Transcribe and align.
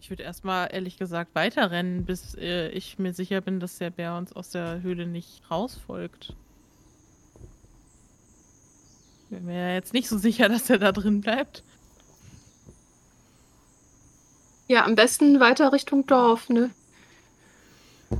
Ich 0.00 0.10
würde 0.10 0.22
erstmal 0.22 0.68
ehrlich 0.72 0.98
gesagt 0.98 1.34
weiterrennen, 1.34 2.04
bis 2.04 2.34
äh, 2.34 2.68
ich 2.68 2.98
mir 2.98 3.14
sicher 3.14 3.40
bin, 3.40 3.60
dass 3.60 3.78
der 3.78 3.90
Bär 3.90 4.16
uns 4.16 4.32
aus 4.32 4.50
der 4.50 4.82
Höhle 4.82 5.06
nicht 5.06 5.50
rausfolgt. 5.50 6.34
Bin 9.30 9.46
mir 9.46 9.68
ja 9.68 9.74
jetzt 9.74 9.94
nicht 9.94 10.08
so 10.08 10.18
sicher, 10.18 10.48
dass 10.48 10.68
er 10.70 10.78
da 10.78 10.92
drin 10.92 11.20
bleibt. 11.20 11.62
Ja, 14.68 14.84
am 14.84 14.94
besten 14.94 15.40
weiter 15.40 15.72
Richtung 15.72 16.06
Dorf, 16.06 16.48
ne? 16.48 16.70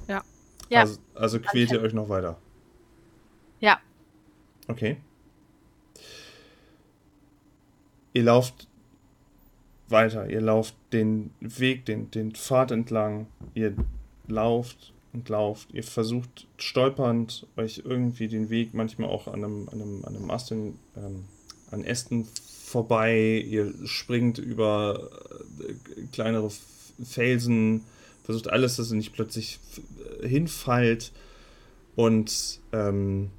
Ja. 0.09 0.23
Ja. 0.69 0.81
Also, 0.81 0.99
also 1.15 1.41
quält 1.41 1.71
ihr 1.71 1.81
euch 1.81 1.93
noch 1.93 2.09
weiter. 2.09 2.39
Ja. 3.61 3.79
Okay. 4.69 4.97
Ihr 8.13 8.23
lauft 8.25 8.69
weiter. 9.89 10.29
Ihr 10.31 10.41
lauft 10.41 10.75
den 10.93 11.31
Weg, 11.41 11.85
den, 11.87 12.11
den 12.11 12.33
Pfad 12.33 12.71
entlang. 12.71 13.27
Ihr 13.55 13.75
lauft 14.27 14.93
und 15.13 15.29
lauft. 15.29 15.73
Ihr 15.73 15.83
versucht 15.85 16.47
stolpernd 16.57 17.47
euch 17.57 17.83
irgendwie 17.85 18.29
den 18.29 18.51
Weg 18.51 18.75
manchmal 18.75 19.11
auch 19.11 19.29
an 19.29 19.45
einem, 19.45 19.69
an 19.69 19.81
einem, 19.81 20.05
an 20.05 20.17
einem 20.17 20.31
Ast, 20.31 20.51
ähm, 20.53 20.75
an 21.71 21.85
Ästen 21.85 22.27
vorbei. 22.65 23.45
Ihr 23.47 23.73
springt 23.85 24.39
über 24.39 25.11
äh, 25.61 26.07
kleinere 26.13 26.51
Felsen. 27.05 27.83
Versucht 28.25 28.49
alles, 28.49 28.77
dass 28.77 28.91
ihr 28.91 28.97
nicht 28.97 29.13
plötzlich 29.13 29.61
f- 29.71 30.29
hinfallt. 30.29 31.13
Und 31.95 32.61
ähm, 32.73 33.31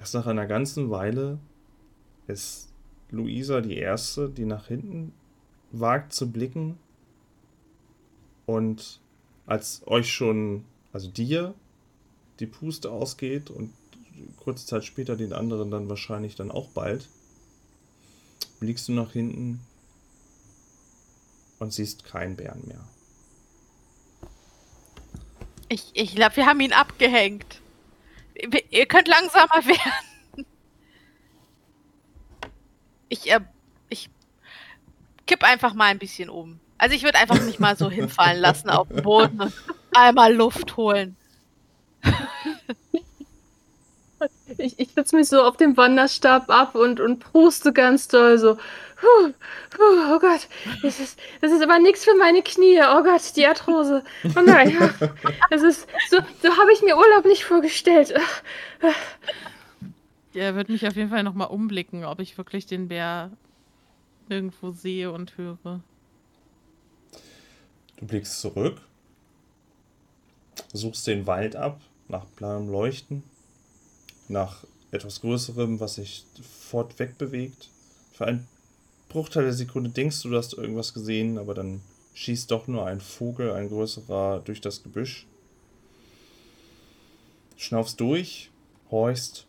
erst 0.00 0.14
nach 0.14 0.26
einer 0.26 0.46
ganzen 0.46 0.90
Weile 0.90 1.38
ist 2.26 2.70
Luisa 3.10 3.60
die 3.60 3.76
Erste, 3.76 4.28
die 4.28 4.46
nach 4.46 4.66
hinten 4.66 5.12
wagt 5.80 6.12
zu 6.12 6.30
blicken. 6.30 6.78
Und 8.46 9.00
als 9.46 9.82
euch 9.86 10.12
schon, 10.12 10.64
also 10.92 11.08
dir, 11.08 11.54
die 12.40 12.46
Puste 12.46 12.90
ausgeht 12.90 13.50
und 13.50 13.72
kurze 14.36 14.66
Zeit 14.66 14.84
später 14.84 15.16
den 15.16 15.32
anderen 15.32 15.70
dann 15.70 15.88
wahrscheinlich 15.88 16.36
dann 16.36 16.50
auch 16.50 16.68
bald, 16.68 17.08
blickst 18.60 18.88
du 18.88 18.92
nach 18.92 19.12
hinten 19.12 19.60
und 21.58 21.72
siehst 21.72 22.04
keinen 22.04 22.36
Bären 22.36 22.66
mehr. 22.66 22.84
Ich, 25.68 25.90
ich 25.94 26.14
glaube, 26.14 26.36
wir 26.36 26.46
haben 26.46 26.60
ihn 26.60 26.72
abgehängt. 26.72 27.60
Ihr 28.70 28.86
könnt 28.86 29.08
langsamer 29.08 29.64
werden. 29.64 30.46
Ich, 33.08 33.30
äh, 33.30 33.40
einfach 35.44 35.74
mal 35.74 35.86
ein 35.86 35.98
bisschen 35.98 36.28
um. 36.30 36.60
Also 36.78 36.94
ich 36.94 37.02
würde 37.02 37.18
einfach 37.18 37.40
mich 37.40 37.58
mal 37.58 37.76
so 37.76 37.90
hinfallen 37.90 38.40
lassen 38.40 38.68
auf 38.70 38.88
den 38.88 39.02
Boden 39.02 39.40
und 39.40 39.52
einmal 39.94 40.34
Luft 40.34 40.76
holen. 40.76 41.16
Ich, 44.58 44.78
ich 44.78 44.90
setze 44.90 45.16
mich 45.16 45.28
so 45.28 45.42
auf 45.42 45.56
dem 45.56 45.76
Wanderstab 45.76 46.48
ab 46.50 46.74
und, 46.74 47.00
und 47.00 47.18
pruste 47.18 47.72
ganz 47.72 48.08
doll 48.08 48.38
so. 48.38 48.54
Puh, 48.54 49.32
puh, 49.70 50.14
oh 50.14 50.18
Gott, 50.18 50.48
das 50.82 51.00
ist, 51.00 51.18
das 51.40 51.52
ist 51.52 51.62
aber 51.62 51.78
nichts 51.78 52.04
für 52.04 52.14
meine 52.16 52.42
Knie. 52.42 52.80
Oh 52.80 53.02
Gott, 53.02 53.36
die 53.36 53.46
Arthrose. 53.46 54.02
Oh 54.36 54.40
nein. 54.40 54.76
Das 55.50 55.62
ist, 55.62 55.86
so, 56.08 56.18
so 56.42 56.56
habe 56.56 56.72
ich 56.72 56.82
mir 56.82 56.96
Urlaub 56.96 57.24
nicht 57.24 57.44
vorgestellt. 57.44 58.14
Er 60.32 60.54
wird 60.54 60.68
mich 60.68 60.86
auf 60.86 60.96
jeden 60.96 61.10
Fall 61.10 61.22
nochmal 61.22 61.48
umblicken, 61.48 62.04
ob 62.04 62.20
ich 62.20 62.38
wirklich 62.38 62.66
den 62.66 62.88
Bär 62.88 63.30
irgendwo 64.28 64.72
sehe 64.72 65.10
und 65.12 65.36
höre. 65.36 65.82
Du 67.96 68.06
blickst 68.06 68.40
zurück, 68.40 68.80
suchst 70.72 71.06
den 71.06 71.26
Wald 71.26 71.56
ab, 71.56 71.80
nach 72.08 72.24
blauem 72.24 72.68
Leuchten, 72.68 73.22
nach 74.28 74.64
etwas 74.90 75.20
Größerem, 75.20 75.80
was 75.80 75.96
sich 75.96 76.24
fort 76.42 76.98
wegbewegt. 76.98 77.70
Für 78.12 78.26
einen 78.26 78.46
Bruchteil 79.08 79.44
der 79.44 79.52
Sekunde 79.52 79.90
denkst 79.90 80.22
du, 80.22 80.30
du 80.30 80.36
hast 80.36 80.54
irgendwas 80.54 80.94
gesehen, 80.94 81.38
aber 81.38 81.54
dann 81.54 81.80
schießt 82.14 82.50
doch 82.50 82.66
nur 82.66 82.86
ein 82.86 83.00
Vogel, 83.00 83.52
ein 83.52 83.68
größerer, 83.68 84.40
durch 84.44 84.60
das 84.60 84.82
Gebüsch. 84.82 85.26
Schnaufst 87.56 88.00
durch, 88.00 88.50
horchst, 88.90 89.46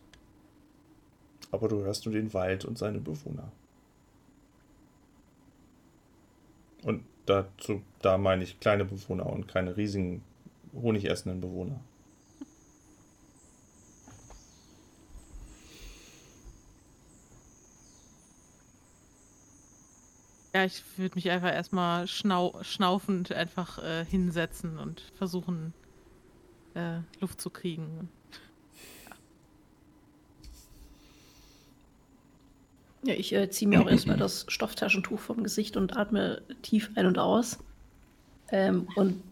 aber 1.50 1.68
du 1.68 1.82
hörst 1.82 2.06
nur 2.06 2.14
den 2.14 2.32
Wald 2.32 2.64
und 2.64 2.78
seine 2.78 2.98
Bewohner. 2.98 3.50
Und 6.86 7.02
dazu, 7.26 7.82
da 8.00 8.16
meine 8.16 8.44
ich 8.44 8.60
kleine 8.60 8.84
Bewohner 8.84 9.26
und 9.26 9.48
keine 9.48 9.76
riesigen 9.76 10.22
honigessenden 10.72 11.40
Bewohner. 11.40 11.80
Ja, 20.54 20.64
ich 20.64 20.84
würde 20.96 21.16
mich 21.16 21.28
einfach 21.28 21.52
erstmal 21.52 22.06
schnau 22.06 22.56
schnaufend 22.62 23.32
einfach 23.32 23.82
äh, 23.82 24.04
hinsetzen 24.04 24.78
und 24.78 25.00
versuchen, 25.18 25.74
äh, 26.74 27.00
Luft 27.20 27.40
zu 27.40 27.50
kriegen. 27.50 28.08
Ja, 33.06 33.14
ich 33.14 33.32
äh, 33.32 33.48
ziehe 33.50 33.68
mir 33.68 33.80
auch 33.80 33.88
erstmal 33.88 34.16
das 34.16 34.46
Stofftaschentuch 34.48 35.20
vom 35.20 35.44
Gesicht 35.44 35.76
und 35.76 35.96
atme 35.96 36.42
tief 36.62 36.90
ein 36.96 37.06
und 37.06 37.18
aus. 37.18 37.58
Ähm, 38.50 38.88
und 38.96 39.22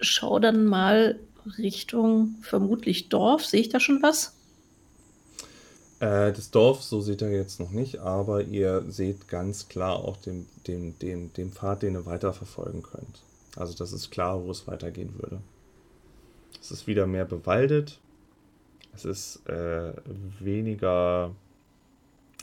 schaue 0.00 0.40
dann 0.40 0.64
mal 0.66 1.18
Richtung 1.58 2.36
vermutlich 2.42 3.08
Dorf. 3.08 3.44
Sehe 3.44 3.60
ich 3.60 3.68
da 3.68 3.80
schon 3.80 4.02
was? 4.02 4.34
Äh, 5.98 6.32
das 6.32 6.50
Dorf, 6.50 6.82
so 6.82 7.00
seht 7.00 7.22
ihr 7.22 7.30
jetzt 7.30 7.58
noch 7.58 7.70
nicht, 7.70 7.98
aber 7.98 8.42
ihr 8.42 8.84
seht 8.88 9.26
ganz 9.28 9.68
klar 9.68 9.96
auch 9.96 10.16
den, 10.16 10.46
den, 10.66 10.98
den, 11.00 11.32
den 11.32 11.50
Pfad, 11.50 11.82
den 11.82 11.94
ihr 11.94 12.06
weiterverfolgen 12.06 12.82
könnt. 12.82 13.22
Also 13.56 13.74
das 13.74 13.92
ist 13.92 14.10
klar, 14.10 14.44
wo 14.44 14.50
es 14.50 14.66
weitergehen 14.66 15.14
würde. 15.14 15.40
Es 16.60 16.70
ist 16.70 16.86
wieder 16.86 17.06
mehr 17.06 17.24
bewaldet. 17.24 17.98
Es 18.94 19.04
ist 19.04 19.48
äh, 19.48 19.92
weniger. 20.38 21.32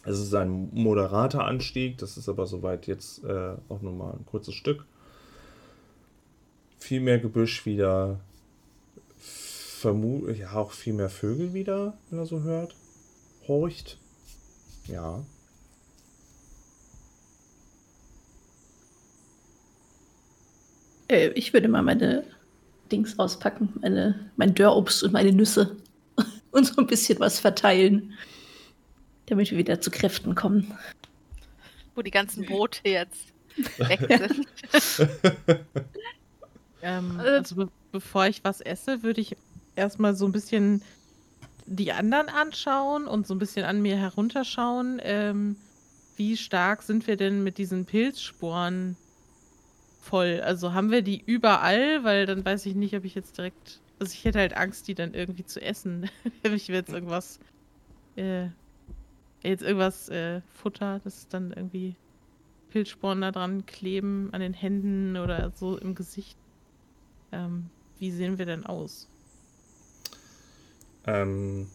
Es 0.03 0.19
ist 0.19 0.33
ein 0.33 0.69
moderater 0.73 1.45
Anstieg. 1.45 1.97
Das 1.97 2.17
ist 2.17 2.27
aber 2.27 2.47
soweit 2.47 2.87
jetzt 2.87 3.23
äh, 3.23 3.55
auch 3.69 3.81
nur 3.81 3.93
mal 3.93 4.13
ein 4.13 4.25
kurzes 4.25 4.55
Stück. 4.55 4.85
Viel 6.79 7.01
mehr 7.01 7.19
Gebüsch 7.19 7.65
wieder. 7.65 8.19
Vermu 9.19 10.29
ja, 10.29 10.53
auch 10.53 10.71
viel 10.71 10.93
mehr 10.93 11.09
Vögel 11.09 11.53
wieder, 11.53 11.97
wenn 12.09 12.19
er 12.19 12.25
so 12.25 12.41
hört. 12.41 12.75
Horcht. 13.47 13.97
Ja. 14.87 15.23
Äh, 21.07 21.29
ich 21.29 21.53
würde 21.53 21.67
mal 21.67 21.81
meine 21.83 22.23
Dings 22.91 23.17
auspacken, 23.19 23.73
meine, 23.81 24.31
mein 24.37 24.53
Dörrobst 24.53 25.03
und 25.03 25.13
meine 25.13 25.31
Nüsse 25.31 25.75
und 26.51 26.65
so 26.65 26.77
ein 26.77 26.87
bisschen 26.87 27.19
was 27.19 27.39
verteilen, 27.39 28.13
damit 29.31 29.49
wir 29.49 29.57
wieder 29.57 29.81
zu 29.81 29.89
Kräften 29.89 30.35
kommen. 30.35 30.77
Wo 31.95 32.01
die 32.01 32.11
ganzen 32.11 32.45
Boote 32.45 32.87
jetzt 32.89 33.33
weg 33.77 33.99
sind. 34.83 35.65
Ähm, 36.83 37.19
Äh, 37.19 37.29
also 37.29 37.55
be 37.55 37.69
bevor 37.91 38.25
ich 38.25 38.43
was 38.43 38.61
esse, 38.61 39.03
würde 39.03 39.21
ich 39.21 39.35
erstmal 39.75 40.15
so 40.15 40.25
ein 40.25 40.31
bisschen 40.31 40.81
die 41.65 41.91
anderen 41.91 42.29
anschauen 42.29 43.05
und 43.05 43.27
so 43.27 43.35
ein 43.35 43.37
bisschen 43.39 43.65
an 43.65 43.81
mir 43.81 43.97
herunterschauen. 43.97 44.99
Ähm, 45.03 45.57
wie 46.15 46.37
stark 46.37 46.81
sind 46.81 47.05
wir 47.05 47.17
denn 47.17 47.43
mit 47.43 47.57
diesen 47.57 47.85
Pilzsporen 47.85 48.95
voll? 50.01 50.41
Also 50.43 50.73
haben 50.73 50.89
wir 50.89 51.01
die 51.01 51.21
überall? 51.23 52.03
Weil 52.03 52.25
dann 52.25 52.43
weiß 52.43 52.65
ich 52.65 52.75
nicht, 52.75 52.95
ob 52.95 53.03
ich 53.05 53.13
jetzt 53.13 53.37
direkt. 53.37 53.79
Also 53.99 54.13
ich 54.13 54.23
hätte 54.25 54.39
halt 54.39 54.55
Angst, 54.55 54.87
die 54.87 54.95
dann 54.95 55.13
irgendwie 55.13 55.45
zu 55.45 55.61
essen. 55.61 56.09
Wenn 56.41 56.53
ich 56.53 56.67
jetzt 56.67 56.89
irgendwas. 56.89 57.39
Äh, 58.15 58.47
jetzt 59.43 59.63
irgendwas 59.63 60.09
äh, 60.09 60.41
Futter, 60.53 60.99
das 61.03 61.27
dann 61.27 61.51
irgendwie 61.51 61.95
Pilzsporen 62.69 63.21
da 63.21 63.31
dran 63.31 63.65
kleben 63.65 64.29
an 64.31 64.41
den 64.41 64.53
Händen 64.53 65.17
oder 65.17 65.51
so 65.55 65.77
im 65.77 65.95
Gesicht. 65.95 66.37
Ähm, 67.31 67.69
wie 67.99 68.11
sehen 68.11 68.37
wir 68.37 68.45
denn 68.45 68.65
aus? 68.65 69.07
Ähm, 71.05 71.67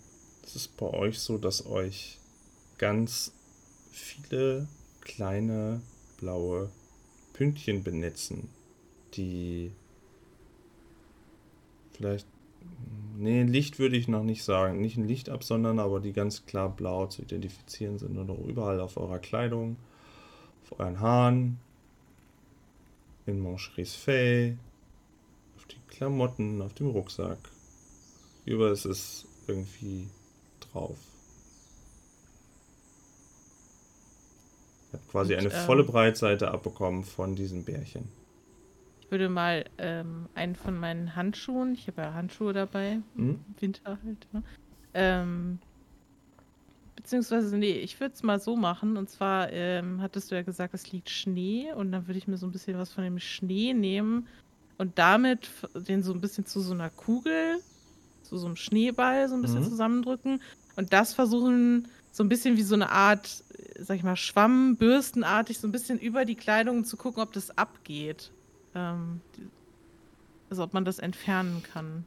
es 0.45 0.57
ist 0.57 0.77
bei 0.77 0.87
euch 0.87 1.19
so, 1.19 1.39
dass 1.39 1.67
euch 1.67 2.19
ganz 2.79 3.33
viele 3.91 4.69
kleine 5.01 5.81
blaue 6.19 6.71
Pünktchen 7.33 7.83
benetzen, 7.83 8.49
die 9.15 9.73
vielleicht, 11.93 12.27
nee, 13.17 13.43
Licht 13.43 13.79
würde 13.79 13.97
ich 13.97 14.09
noch 14.09 14.23
nicht 14.23 14.45
sagen, 14.45 14.81
nicht 14.81 14.97
ein 14.97 15.07
Licht 15.07 15.29
absondern, 15.29 15.79
aber 15.79 16.01
die 16.01 16.13
ganz 16.13 16.47
klar 16.47 16.69
blau 16.69 17.07
zu 17.07 17.23
identifizieren 17.23 17.99
sind 17.99 18.17
und 18.17 18.31
auch 18.31 18.45
überall 18.47 18.81
auf 18.81 18.97
eurer 18.97 19.19
Kleidung, 19.19 19.77
auf 20.65 20.79
euren 20.79 21.01
Haaren, 21.01 21.59
in 23.27 23.41
Mancheries 23.41 23.95
Fell, 23.95 24.57
auf 25.57 25.65
die 25.67 25.79
Klamotten, 25.89 26.63
auf 26.63 26.75
dem 26.75 26.89
Rucksack. 26.89 27.39
Überall 28.45 28.73
ist 28.73 28.85
es 28.85 29.27
irgendwie 29.49 30.09
drauf. 30.61 30.97
Ich 34.89 34.93
habe 34.93 35.03
quasi 35.11 35.35
Und, 35.35 35.41
eine 35.41 35.53
ähm, 35.53 35.67
volle 35.67 35.85
Breitseite 35.85 36.51
abbekommen 36.51 37.05
von 37.05 37.35
diesen 37.35 37.65
Bärchen. 37.65 38.09
Ich 39.07 39.11
würde 39.13 39.29
mal 39.29 39.65
ähm, 39.79 40.29
einen 40.35 40.57
von 40.57 40.77
meinen 40.77 41.15
Handschuhen, 41.15 41.75
ich 41.75 41.87
habe 41.87 42.03
ja 42.03 42.15
Handschuhe 42.15 42.53
dabei, 42.53 42.99
Hm? 43.15 43.39
im 43.47 43.55
Winter 43.61 43.99
halt, 44.05 44.27
ne? 44.33 44.43
ähm, 44.95 45.59
beziehungsweise, 46.97 47.57
nee, 47.57 47.71
ich 47.79 48.01
würde 48.01 48.15
es 48.15 48.25
mal 48.25 48.41
so 48.41 48.57
machen. 48.57 48.97
Und 48.97 49.09
zwar 49.09 49.53
ähm, 49.53 50.03
hattest 50.03 50.31
du 50.31 50.35
ja 50.35 50.43
gesagt, 50.43 50.75
es 50.75 50.91
liegt 50.91 51.09
Schnee 51.09 51.73
und 51.73 51.93
dann 51.93 52.09
würde 52.09 52.19
ich 52.19 52.27
mir 52.27 52.37
so 52.37 52.47
ein 52.47 52.53
bisschen 52.53 52.77
was 52.79 52.93
von 52.93 53.05
dem 53.05 53.21
Schnee 53.21 53.75
nehmen 53.75 54.27
und 54.79 54.99
damit 54.99 55.49
den 55.77 56.03
so 56.03 56.13
ein 56.13 56.21
bisschen 56.21 56.45
zu 56.45 56.61
so 56.61 56.73
einer 56.75 56.91
Kugel, 56.91 57.61
zu 58.23 58.37
so 58.39 58.47
einem 58.47 58.57
Schneeball 58.57 59.29
so 59.29 59.37
ein 59.37 59.41
bisschen 59.43 59.63
Mhm. 59.63 59.69
zusammendrücken 59.69 60.43
und 60.75 60.93
das 60.93 61.15
versuchen 61.15 61.89
so 62.11 62.25
ein 62.25 62.29
bisschen 62.29 62.57
wie 62.57 62.63
so 62.63 62.75
eine 62.75 62.91
Art, 62.91 63.45
äh, 63.57 63.85
sag 63.85 63.97
ich 63.99 64.03
mal, 64.03 64.17
Schwamm, 64.17 64.77
bürstenartig, 64.77 65.61
so 65.61 65.69
ein 65.69 65.73
bisschen 65.73 66.01
über 66.01 66.25
die 66.25 66.35
Kleidung 66.35 66.85
zu 66.85 66.97
gucken, 66.97 67.23
ob 67.23 67.33
das 67.33 67.57
abgeht. 67.57 68.33
Ähm, 68.77 69.21
also 70.51 70.63
ob 70.63 70.75
man 70.75 70.85
das 70.85 70.99
entfernen 70.99 71.63
kann. 71.63 72.05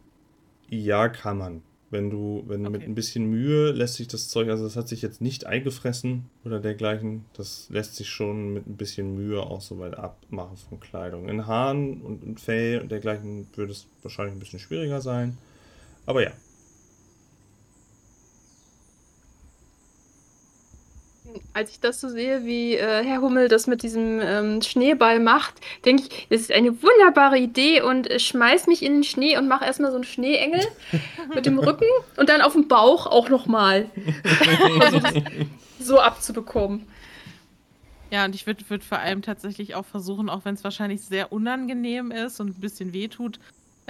Ja, 0.70 1.10
kann 1.10 1.38
man. 1.38 1.62
Wenn 1.92 2.12
du, 2.12 2.44
wenn 2.48 2.70
mit 2.70 2.82
Okay. 2.82 2.86
ein 2.86 2.94
bisschen 2.94 3.26
Mühe 3.32 3.72
lässt 3.72 3.96
sich 3.96 4.08
das 4.08 4.28
Zeug, 4.30 4.48
also 4.50 4.64
das 4.64 4.76
hat 4.76 4.88
sich 4.88 5.02
jetzt 5.02 5.22
nicht 5.22 5.48
eingefressen 5.48 6.30
oder 6.46 6.60
dergleichen, 6.60 7.26
das 7.34 7.68
lässt 7.72 7.96
sich 7.96 8.08
schon 8.10 8.54
mit 8.54 8.68
ein 8.68 8.78
bisschen 8.78 9.16
Mühe 9.16 9.42
auch 9.42 9.62
soweit 9.62 9.98
abmachen 9.98 10.58
von 10.58 10.80
Kleidung. 10.80 11.28
In 11.28 11.48
Haaren 11.48 12.02
und 12.02 12.24
in 12.24 12.38
Fell 12.38 12.80
und 12.82 12.92
dergleichen 12.92 13.48
würde 13.56 13.72
es 13.72 13.88
wahrscheinlich 14.04 14.36
ein 14.36 14.40
bisschen 14.40 14.60
schwieriger 14.60 15.02
sein. 15.02 15.40
Aber 16.06 16.22
ja, 16.24 16.32
Als 21.54 21.72
ich 21.72 21.80
das 21.80 22.00
so 22.02 22.10
sehe, 22.10 22.46
wie 22.46 22.76
äh, 22.76 23.04
Herr 23.04 23.22
Hummel 23.22 23.48
das 23.48 23.68
mit 23.68 23.84
diesem 23.84 24.20
ähm, 24.22 24.62
Schneeball 24.62 25.20
macht, 25.20 25.56
denke 25.86 26.04
ich, 26.04 26.28
das 26.30 26.42
ist 26.42 26.52
eine 26.52 26.82
wunderbare 26.82 27.38
Idee 27.38 27.82
und 27.82 28.10
äh, 28.10 28.20
schmeiß 28.20 28.68
mich 28.68 28.84
in 28.84 28.94
den 28.94 29.04
Schnee 29.04 29.38
und 29.38 29.48
mach 29.48 29.62
erstmal 29.62 29.92
so 29.92 29.98
einen 29.98 30.04
Schneeengel 30.04 30.62
mit 31.34 31.46
dem 31.46 31.60
Rücken 31.60 31.86
und 32.18 32.30
dann 32.30 32.42
auf 32.42 32.54
dem 32.54 32.68
Bauch 32.68 33.08
auch 33.08 33.30
nochmal. 33.30 33.90
so 35.80 36.00
abzubekommen. 36.00 36.88
Ja, 38.12 38.26
und 38.26 38.34
ich 38.34 38.48
würde 38.48 38.68
würd 38.70 38.84
vor 38.84 39.00
allem 39.00 39.22
tatsächlich 39.22 39.76
auch 39.76 39.86
versuchen, 39.86 40.30
auch 40.30 40.44
wenn 40.44 40.56
es 40.56 40.64
wahrscheinlich 40.64 41.02
sehr 41.02 41.32
unangenehm 41.32 42.12
ist 42.12 42.40
und 42.40 42.58
ein 42.58 42.62
bisschen 42.62 42.92
wehtut, 42.92 43.40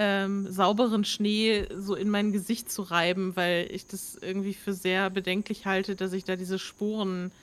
ähm, 0.01 0.50
sauberen 0.50 1.04
Schnee 1.04 1.68
so 1.75 1.94
in 1.94 2.10
mein 2.10 2.31
Gesicht 2.31 2.72
zu 2.72 2.84
reiben, 2.84 3.36
weil 3.36 3.68
ich 3.69 3.86
das 3.86 4.16
irgendwie 4.16 4.54
für 4.54 4.72
sehr 4.72 5.10
bedenklich 5.10 5.66
halte, 5.66 5.98
dass 5.98 6.13
ich 6.13 6.24
da 6.24 6.38
diese 6.38 6.57
Sporen 6.57 7.34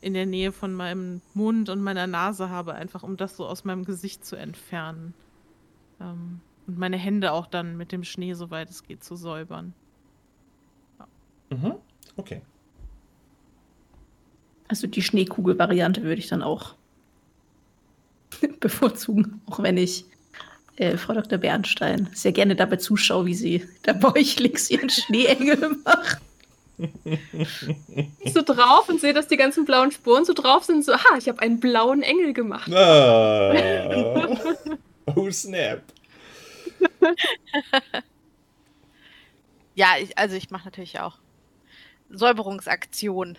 in 0.00 0.14
der 0.14 0.24
Nähe 0.24 0.52
von 0.52 0.72
meinem 0.72 1.20
Mund 1.34 1.68
und 1.68 1.82
meiner 1.82 2.06
Nase 2.06 2.48
habe, 2.48 2.72
einfach 2.72 3.02
um 3.02 3.18
das 3.18 3.36
so 3.36 3.46
aus 3.46 3.64
meinem 3.64 3.84
Gesicht 3.84 4.24
zu 4.24 4.36
entfernen. 4.36 5.12
Ähm, 6.00 6.40
und 6.66 6.78
meine 6.78 6.96
Hände 6.96 7.30
auch 7.32 7.46
dann 7.46 7.76
mit 7.76 7.92
dem 7.92 8.04
Schnee, 8.04 8.32
soweit 8.32 8.70
es 8.70 8.84
geht, 8.84 9.04
zu 9.04 9.14
säubern. 9.14 9.74
mhm. 11.50 11.74
okay. 12.16 12.40
Also 14.66 14.86
die 14.86 15.02
Schneekugel-Variante 15.02 16.02
würde 16.04 16.20
ich 16.20 16.28
dann 16.28 16.42
auch 16.42 16.74
bevorzugen, 18.60 19.42
auch 19.44 19.62
wenn 19.62 19.76
ich 19.76 20.06
äh, 20.78 20.96
Frau 20.96 21.14
Dr. 21.14 21.38
Bernstein 21.38 22.08
sehr 22.14 22.32
gerne 22.32 22.56
dabei 22.56 22.76
zuschaue, 22.76 23.26
wie 23.26 23.34
sie 23.34 23.68
da 23.82 23.92
bäuchligs 23.92 24.70
ihren 24.70 24.90
Schneeengel 24.90 25.76
macht. 25.84 26.18
Ich 28.20 28.32
so 28.32 28.42
drauf 28.42 28.88
und 28.88 29.00
sehe, 29.00 29.12
dass 29.12 29.26
die 29.26 29.36
ganzen 29.36 29.64
blauen 29.64 29.90
Spuren 29.90 30.24
so 30.24 30.32
drauf 30.32 30.62
sind. 30.62 30.84
So, 30.84 30.94
ha, 30.94 31.16
ich 31.18 31.28
habe 31.28 31.40
einen 31.40 31.58
blauen 31.58 32.02
Engel 32.02 32.32
gemacht. 32.32 32.72
Ah. 32.72 34.28
oh, 35.16 35.28
snap. 35.30 35.82
Ja, 39.74 39.94
ich, 40.00 40.16
also 40.16 40.36
ich 40.36 40.50
mache 40.50 40.66
natürlich 40.66 41.00
auch 41.00 41.18
Säuberungsaktion. 42.10 43.38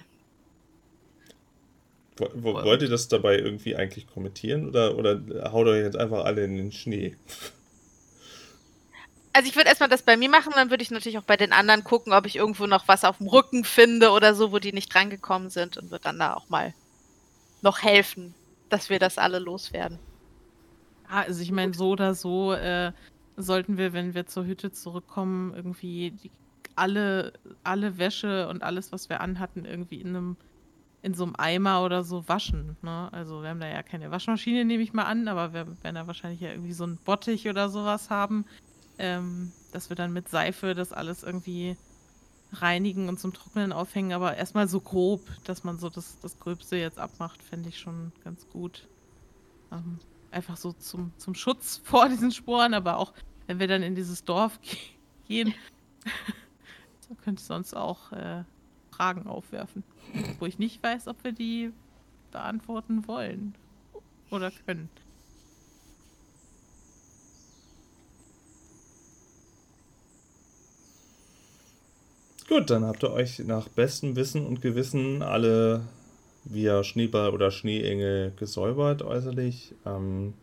Wo- 2.19 2.29
wo- 2.35 2.53
Wollt 2.63 2.81
ihr 2.81 2.89
das 2.89 3.07
dabei 3.07 3.37
irgendwie 3.37 3.75
eigentlich 3.75 4.07
kommentieren 4.07 4.67
oder, 4.67 4.97
oder 4.97 5.19
haut 5.51 5.67
euch 5.67 5.83
jetzt 5.83 5.97
einfach 5.97 6.25
alle 6.25 6.43
in 6.43 6.55
den 6.57 6.71
Schnee? 6.71 7.15
Also 9.31 9.47
ich 9.47 9.55
würde 9.55 9.69
erstmal 9.69 9.89
das 9.89 10.01
bei 10.01 10.17
mir 10.17 10.29
machen, 10.29 10.51
dann 10.55 10.69
würde 10.71 10.81
ich 10.81 10.89
natürlich 10.91 11.17
auch 11.19 11.23
bei 11.23 11.37
den 11.37 11.53
anderen 11.53 11.83
gucken, 11.83 12.13
ob 12.13 12.25
ich 12.25 12.35
irgendwo 12.35 12.65
noch 12.65 12.87
was 12.87 13.05
auf 13.05 13.19
dem 13.19 13.27
Rücken 13.27 13.63
finde 13.63 14.09
oder 14.09 14.33
so, 14.33 14.51
wo 14.51 14.57
die 14.59 14.73
nicht 14.73 14.93
drangekommen 14.93 15.49
sind 15.49 15.77
und 15.77 15.91
würde 15.91 16.03
dann 16.03 16.17
da 16.19 16.33
auch 16.33 16.49
mal 16.49 16.73
noch 17.61 17.81
helfen, 17.83 18.33
dass 18.69 18.89
wir 18.89 18.99
das 18.99 19.17
alle 19.17 19.39
loswerden. 19.39 19.99
Ah, 21.07 21.21
also 21.21 21.41
ich 21.41 21.51
meine, 21.51 21.73
so 21.73 21.89
oder 21.91 22.15
so 22.15 22.53
äh, 22.53 22.91
sollten 23.37 23.77
wir, 23.77 23.93
wenn 23.93 24.13
wir 24.15 24.25
zur 24.25 24.45
Hütte 24.45 24.71
zurückkommen, 24.71 25.53
irgendwie 25.53 26.11
die, 26.11 26.31
alle, 26.75 27.33
alle 27.63 27.97
Wäsche 27.97 28.47
und 28.47 28.63
alles, 28.63 28.91
was 28.91 29.09
wir 29.09 29.21
anhatten, 29.21 29.63
irgendwie 29.65 30.01
in 30.01 30.07
einem 30.09 30.37
in 31.01 31.13
so 31.13 31.23
einem 31.23 31.35
Eimer 31.37 31.83
oder 31.83 32.03
so 32.03 32.27
waschen. 32.27 32.75
Ne? 32.81 33.09
Also 33.11 33.41
wir 33.41 33.49
haben 33.49 33.59
da 33.59 33.67
ja 33.67 33.83
keine 33.83 34.11
Waschmaschine, 34.11 34.65
nehme 34.65 34.83
ich 34.83 34.93
mal 34.93 35.03
an, 35.03 35.27
aber 35.27 35.53
wir 35.53 35.65
werden 35.83 35.95
da 35.95 36.07
wahrscheinlich 36.07 36.41
ja 36.41 36.49
irgendwie 36.51 36.73
so 36.73 36.83
einen 36.83 36.97
Bottich 36.97 37.47
oder 37.47 37.69
sowas 37.69 38.09
haben, 38.09 38.45
ähm, 38.97 39.51
dass 39.71 39.89
wir 39.89 39.95
dann 39.95 40.11
mit 40.11 40.27
Seife 40.27 40.75
das 40.75 40.91
alles 40.91 41.23
irgendwie 41.23 41.77
reinigen 42.51 43.07
und 43.09 43.19
zum 43.19 43.31
Trocknen 43.31 43.71
aufhängen, 43.71 44.11
aber 44.11 44.35
erstmal 44.35 44.67
so 44.67 44.81
grob, 44.81 45.21
dass 45.45 45.63
man 45.63 45.77
so 45.77 45.89
das, 45.89 46.19
das 46.19 46.37
Gröbste 46.39 46.75
jetzt 46.77 46.97
abmacht, 46.99 47.43
fände 47.43 47.69
ich 47.69 47.77
schon 47.79 48.11
ganz 48.23 48.47
gut. 48.49 48.87
Ähm, 49.71 49.99
einfach 50.31 50.57
so 50.57 50.73
zum, 50.73 51.13
zum 51.17 51.35
Schutz 51.35 51.77
vor 51.83 52.09
diesen 52.09 52.31
Sporen, 52.31 52.73
aber 52.73 52.97
auch 52.97 53.13
wenn 53.47 53.59
wir 53.59 53.67
dann 53.67 53.83
in 53.83 53.95
dieses 53.95 54.23
Dorf 54.23 54.59
ge- 54.61 54.77
gehen, 55.27 55.53
könnte 57.23 57.41
sonst 57.43 57.75
auch 57.75 58.11
äh, 58.11 58.43
Fragen 58.99 59.27
aufwerfen, 59.27 59.83
wo 60.39 60.45
ich 60.45 60.59
nicht 60.59 60.83
weiß, 60.83 61.07
ob 61.07 61.23
wir 61.23 61.31
die 61.31 61.71
beantworten 62.31 63.07
wollen 63.07 63.55
oder 64.29 64.51
können. 64.65 64.89
Gut, 72.49 72.69
dann 72.69 72.83
habt 72.83 73.03
ihr 73.03 73.11
euch 73.11 73.39
nach 73.39 73.69
bestem 73.69 74.17
Wissen 74.17 74.45
und 74.45 74.61
Gewissen 74.61 75.21
alle 75.21 75.83
via 76.43 76.83
Schneeball 76.83 77.29
oder 77.29 77.51
Schneeengel 77.51 78.33
gesäubert 78.35 79.01
äußerlich. 79.01 79.75
Ähm, 79.85 80.33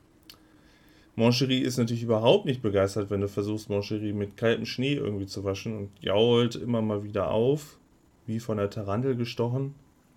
Moncherie 1.14 1.60
ist 1.60 1.76
natürlich 1.76 2.04
überhaupt 2.04 2.46
nicht 2.46 2.62
begeistert, 2.62 3.10
wenn 3.10 3.20
du 3.20 3.28
versuchst, 3.28 3.68
Moncherie 3.68 4.14
mit 4.14 4.38
kaltem 4.38 4.64
Schnee 4.64 4.94
irgendwie 4.94 5.26
zu 5.26 5.44
waschen 5.44 5.76
und 5.76 5.90
jault 6.00 6.54
immer 6.54 6.80
mal 6.80 7.04
wieder 7.04 7.30
auf, 7.30 7.78
wie 8.26 8.40
von 8.40 8.58
der 8.58 8.70
Tarantel 8.70 9.16
gestochen, 9.16 9.74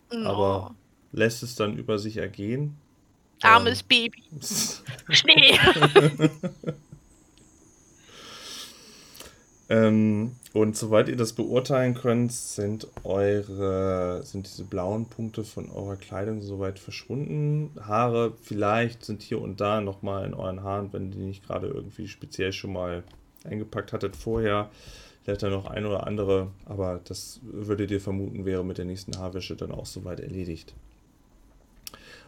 aber 0.09 0.75
lässt 1.11 1.43
es 1.43 1.55
dann 1.55 1.77
über 1.77 1.99
sich 1.99 2.17
ergehen. 2.17 2.75
Armes 3.41 3.83
Baby. 3.83 4.23
Schnee. 5.09 5.57
Ähm, 9.69 10.31
und 10.53 10.75
soweit 10.75 11.09
ihr 11.09 11.15
das 11.15 11.33
beurteilen 11.33 11.93
könnt, 11.93 12.31
sind 12.33 12.87
eure, 13.03 14.23
sind 14.23 14.47
diese 14.47 14.63
blauen 14.63 15.05
Punkte 15.05 15.43
von 15.43 15.69
eurer 15.69 15.95
Kleidung 15.95 16.41
soweit 16.41 16.79
verschwunden. 16.79 17.69
Haare 17.79 18.33
vielleicht 18.41 19.05
sind 19.05 19.21
hier 19.21 19.39
und 19.39 19.61
da 19.61 19.79
nochmal 19.79 20.25
in 20.25 20.33
euren 20.33 20.63
Haaren, 20.63 20.91
wenn 20.91 21.11
die 21.11 21.19
nicht 21.19 21.45
gerade 21.45 21.67
irgendwie 21.67 22.07
speziell 22.07 22.51
schon 22.51 22.73
mal 22.73 23.03
eingepackt 23.43 23.93
hattet 23.93 24.15
vorher. 24.15 24.71
Vielleicht 25.29 25.43
dann 25.43 25.51
noch 25.51 25.67
ein 25.67 25.86
oder 25.86 26.07
andere, 26.07 26.48
aber 26.65 27.01
das 27.03 27.39
würdet 27.43 27.91
ihr 27.91 28.01
vermuten, 28.01 28.45
wäre 28.45 28.65
mit 28.65 28.79
der 28.79 28.86
nächsten 28.86 29.15
Haarwäsche 29.15 29.55
dann 29.55 29.71
auch 29.71 29.86
soweit 29.86 30.19
erledigt. 30.19 30.74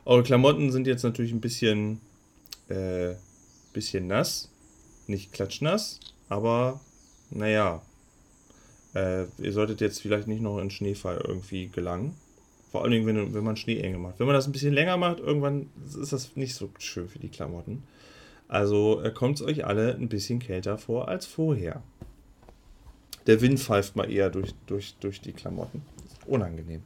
Eure 0.06 0.22
Klamotten 0.22 0.72
sind 0.72 0.86
jetzt 0.86 1.02
natürlich 1.02 1.32
ein 1.32 1.42
bisschen, 1.42 2.00
äh, 2.70 3.16
bisschen 3.74 4.06
nass. 4.06 4.52
Nicht 5.08 5.34
klatschnass, 5.34 6.00
aber 6.30 6.80
naja, 7.32 7.82
äh, 8.94 9.24
ihr 9.40 9.52
solltet 9.52 9.82
jetzt 9.82 10.00
vielleicht 10.00 10.28
nicht 10.28 10.44
noch 10.44 10.60
in 10.60 10.70
Schneefall 10.70 11.24
irgendwie 11.28 11.70
gelangen. 11.70 12.14
Vor 12.72 12.84
allen 12.84 12.92
Dingen, 12.92 13.08
wenn, 13.08 13.34
wenn 13.34 13.44
man 13.44 13.58
Schneeenge 13.58 13.98
macht. 13.98 14.20
Wenn 14.20 14.28
man 14.28 14.36
das 14.36 14.46
ein 14.46 14.52
bisschen 14.52 14.76
länger 14.76 14.98
macht, 14.98 15.20
irgendwann 15.20 15.72
ist 16.00 16.14
das 16.14 16.36
nicht 16.36 16.54
so 16.54 16.70
schön 16.78 17.10
für 17.10 17.18
die 17.18 17.30
Klamotten. 17.30 17.82
Also 18.48 19.02
äh, 19.02 19.10
kommt 19.10 19.40
es 19.40 19.48
euch 19.48 19.66
alle 19.66 19.96
ein 19.96 20.08
bisschen 20.08 20.38
kälter 20.38 20.78
vor 20.78 21.08
als 21.08 21.26
vorher. 21.26 21.82
Der 23.28 23.42
Wind 23.42 23.60
pfeift 23.60 23.96
mal 23.96 24.12
eher 24.12 24.30
durch, 24.30 24.54
durch, 24.66 24.96
durch 25.00 25.22
die 25.22 25.34
Klamotten. 25.34 25.84
Unangenehm. 26.26 26.84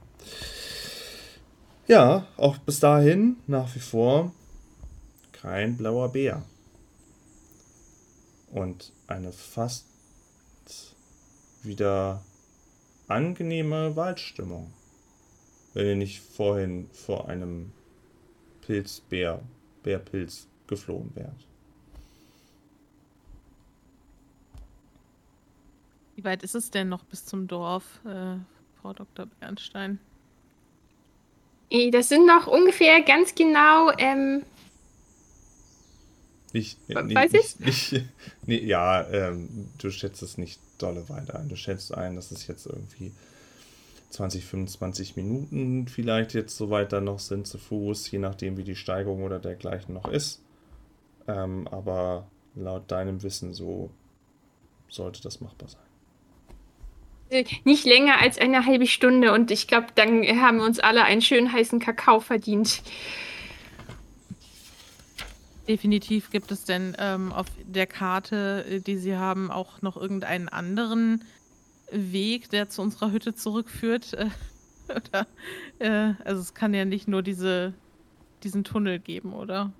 Ja, 1.88 2.27
auch 2.38 2.58
bis 2.58 2.80
dahin 2.80 3.38
nach 3.48 3.74
wie 3.75 3.80
vor 3.80 4.34
kein 5.32 5.77
blauer 5.77 6.12
Bär. 6.12 6.44
Und 8.51 8.92
eine 9.08 9.32
fast 9.32 9.86
wieder 11.62 12.24
angenehme 13.08 13.96
Waldstimmung. 13.96 14.74
Wenn 15.74 15.86
ihr 15.86 15.96
nicht 15.96 16.22
vorhin 16.22 16.89
vor 16.92 17.27
einem 17.27 17.72
Pilzbär, 18.62 19.42
Bärpilz 19.84 20.48
geflohen 20.68 21.12
wärt. 21.15 21.46
Wie 26.15 26.24
weit 26.24 26.43
ist 26.43 26.55
es 26.55 26.72
denn 26.72 26.89
noch 26.89 27.03
bis 27.03 27.25
zum 27.25 27.48
Dorf, 27.48 27.84
äh, 28.05 28.38
Frau 28.81 28.93
Dr. 28.93 29.25
Bernstein? 29.39 30.00
Eh, 31.69 31.91
Das 31.91 32.10
sind 32.10 32.25
noch 32.25 32.48
ungefähr 32.48 33.01
ganz 33.01 33.36
genau 33.36 33.91
ähm, 33.98 34.43
Nicht, 36.53 36.77
We- 36.88 37.03
nee, 37.03 37.15
weiß 37.15 37.34
nicht, 37.34 37.60
nicht, 37.65 38.01
nee, 38.45 38.60
ja, 38.63 39.05
ähm, 39.10 39.69
du 39.77 39.89
schätzt 39.91 40.22
es 40.22 40.38
nicht 40.38 40.60
dolle 40.77 41.10
weit 41.10 41.31
ein. 41.36 41.50
Du 41.50 41.55
schätzt 41.55 41.93
ein, 41.93 42.15
dass 42.15 42.31
es 42.31 42.48
jetzt 42.48 42.65
irgendwie 42.65 43.12
20, 44.10 44.45
25 44.45 45.17
Minuten 45.17 45.88
vielleicht 45.89 46.34
jetzt 46.34 46.55
so 46.55 46.69
weit 46.69 46.93
dann 46.93 47.03
noch 47.05 47.19
sind 47.19 47.48
zu 47.48 47.57
Fuß, 47.57 48.10
je 48.12 48.19
nachdem 48.19 48.55
wie 48.57 48.63
die 48.63 48.75
Steigung 48.77 49.24
oder 49.24 49.39
dergleichen 49.39 49.93
noch 49.93 50.07
ist. 50.07 50.39
Ähm, 51.27 51.67
aber 51.69 52.27
laut 52.55 52.89
deinem 52.91 53.24
Wissen 53.24 53.53
so 53.53 53.89
sollte 54.89 55.22
das 55.22 55.41
machbar 55.41 55.67
sein. 55.69 55.81
Nicht 57.63 57.86
länger 57.86 58.22
als 58.22 58.38
eine 58.38 58.65
halbe 58.65 58.88
Stunde 58.88 59.34
und 59.34 59.51
ich 59.51 59.67
glaube, 59.67 59.88
dann 59.96 60.24
haben 60.41 60.58
wir 60.58 60.65
uns 60.65 60.79
alle 60.79 61.03
einen 61.03 61.22
schönen 61.22 61.51
heißen 61.51 61.79
Kakao 61.79 62.20
verdient. 62.20 62.82
Definitiv 65.67 66.29
gibt 66.29 66.51
es 66.51 66.63
denn 66.63 66.96
ähm, 67.00 67.32
auf 67.34 67.48
der 67.63 67.88
Karte, 67.88 68.65
äh, 68.70 68.79
die 68.82 68.98
Sie 68.98 69.15
haben, 69.15 69.50
auch 69.50 69.82
noch 69.82 69.98
irgendeinen 69.98 70.48
anderen 70.48 71.24
Weg, 71.91 72.50
der 72.51 72.70
zu 72.70 72.84
unserer 72.84 73.12
Hütte 73.12 73.34
zurückführt. 73.34 74.13
Äh, 74.13 74.29
oder, 74.96 75.27
äh, 75.79 76.13
also 76.24 76.41
es 76.41 76.53
kann 76.53 76.74
ja 76.75 76.86
nicht 76.86 77.08
nur 77.08 77.24
diese, 77.24 77.74
diesen 78.44 78.63
Tunnel 78.63 79.00
geben, 79.00 79.34
oder? 79.34 79.74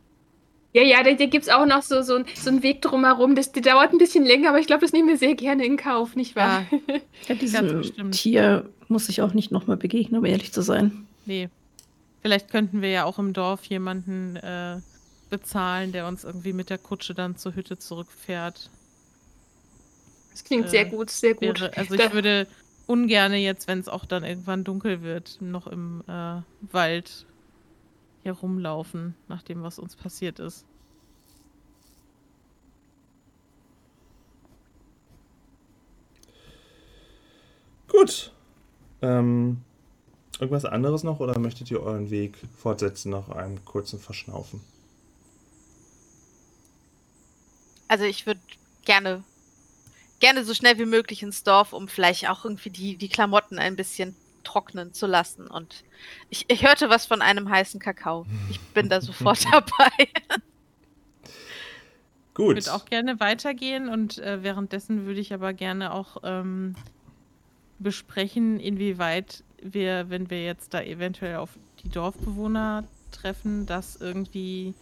Ja, 0.76 0.84
ja, 0.84 1.04
da, 1.04 1.14
da 1.14 1.26
gibt 1.26 1.44
es 1.46 1.50
auch 1.50 1.66
noch 1.66 1.82
so, 1.84 2.02
so, 2.02 2.22
so 2.36 2.50
einen 2.50 2.62
Weg 2.62 2.82
drumherum. 2.82 3.34
Das, 3.34 3.54
der 3.54 3.62
dauert 3.62 3.94
ein 3.94 3.98
bisschen 3.98 4.26
länger, 4.26 4.50
aber 4.50 4.60
ich 4.60 4.68
glaube, 4.68 4.82
das 4.82 4.92
nehmen 4.92 5.08
wir 5.08 5.18
sehr 5.18 5.34
gerne 5.36 5.66
in 5.66 5.78
Kauf, 5.78 6.18
nicht 6.18 6.36
wahr? 6.36 6.66
Ja, 6.70 6.80
Ganz 7.30 7.40
diesem 7.40 7.78
bestimmt. 7.78 8.14
Tier 8.14 8.70
muss 8.90 9.08
ich 9.08 9.22
auch 9.22 9.34
nicht 9.34 9.52
nochmal 9.52 9.78
begegnen, 9.78 10.20
um 10.20 10.26
ehrlich 10.26 10.52
zu 10.52 10.62
sein. 10.62 11.08
Nee. 11.26 11.48
Vielleicht 12.22 12.50
könnten 12.52 12.82
wir 12.82 12.90
ja 12.90 13.06
auch 13.06 13.20
im 13.20 13.32
Dorf 13.32 13.64
jemanden 13.68 14.36
äh, 14.36 14.82
bezahlen, 15.30 15.94
der 15.94 16.08
uns 16.08 16.26
irgendwie 16.26 16.52
mit 16.52 16.70
der 16.70 16.78
Kutsche 16.78 17.14
dann 17.14 17.38
zur 17.38 17.56
Hütte 17.56 17.78
zurückfährt. 17.80 18.70
Das 20.32 20.44
klingt 20.44 20.66
Äh, 20.66 20.70
sehr 20.70 20.86
gut, 20.86 21.10
sehr 21.10 21.36
gut. 21.36 21.62
Wäre, 21.62 21.78
also 21.78 21.96
Da- 21.96 22.08
ich 22.08 22.14
würde 22.14 22.48
ungerne 22.86 23.38
jetzt, 23.38 23.70
wenn 23.70 23.80
es 23.80 23.88
auch 23.88 24.04
dann 24.04 24.26
irgendwann 24.26 24.66
dunkel 24.66 25.02
wird, 25.04 25.38
noch 25.40 25.68
im 25.68 26.04
äh, 26.10 26.42
Wald 26.74 27.26
herumlaufen, 28.26 29.16
nach 29.28 29.44
dem, 29.44 29.64
was 29.64 29.80
uns 29.80 29.96
passiert 29.96 30.40
ist. 30.40 30.66
Gut. 37.88 38.32
Ähm, 39.02 39.62
irgendwas 40.40 40.66
anderes 40.66 41.04
noch 41.04 41.20
oder 41.20 41.40
möchtet 41.40 41.72
ihr 41.72 41.82
euren 41.82 42.10
Weg 42.10 42.38
fortsetzen 42.58 43.12
nach 43.12 43.30
einem 43.30 43.64
kurzen 43.64 44.00
Verschnaufen? 44.00 44.62
Also 47.88 48.04
ich 48.04 48.26
würde 48.26 48.42
gerne, 48.84 49.24
gerne 50.20 50.44
so 50.44 50.54
schnell 50.54 50.78
wie 50.80 50.86
möglich 50.86 51.22
ins 51.22 51.44
Dorf, 51.44 51.72
um 51.72 51.88
vielleicht 51.88 52.28
auch 52.30 52.44
irgendwie 52.44 52.72
die, 52.72 52.98
die 52.98 53.10
Klamotten 53.10 53.60
ein 53.60 53.76
bisschen 53.76 54.16
trocknen 54.46 54.94
zu 54.94 55.08
lassen. 55.08 55.48
Und 55.48 55.84
ich, 56.30 56.46
ich 56.48 56.66
hörte 56.66 56.90
was 56.90 57.06
von 57.06 57.22
einem 57.22 57.50
heißen 57.50 57.80
Kakao. 57.80 58.26
Ich 58.50 58.60
bin 58.60 58.90
da 58.90 59.02
sofort 59.02 59.46
dabei. 59.52 60.08
Ich 61.28 62.34
Gut. 62.34 62.56
würde 62.56 62.74
auch 62.74 62.86
gerne 62.86 63.20
weitergehen 63.20 63.90
und 63.90 64.18
äh, 64.18 64.44
währenddessen 64.44 65.06
würde 65.06 65.20
ich 65.20 65.34
aber 65.34 65.54
gerne 65.54 65.94
auch 65.94 66.18
ähm, 66.24 66.76
besprechen, 67.80 68.60
inwieweit 68.60 69.44
wir, 69.62 70.10
wenn 70.10 70.30
wir 70.30 70.44
jetzt 70.44 70.74
da 70.74 70.82
eventuell 70.82 71.38
auf 71.38 71.52
die 71.84 71.90
Dorfbewohner 71.90 72.84
treffen, 73.12 73.66
das 73.66 73.96
irgendwie 73.96 74.74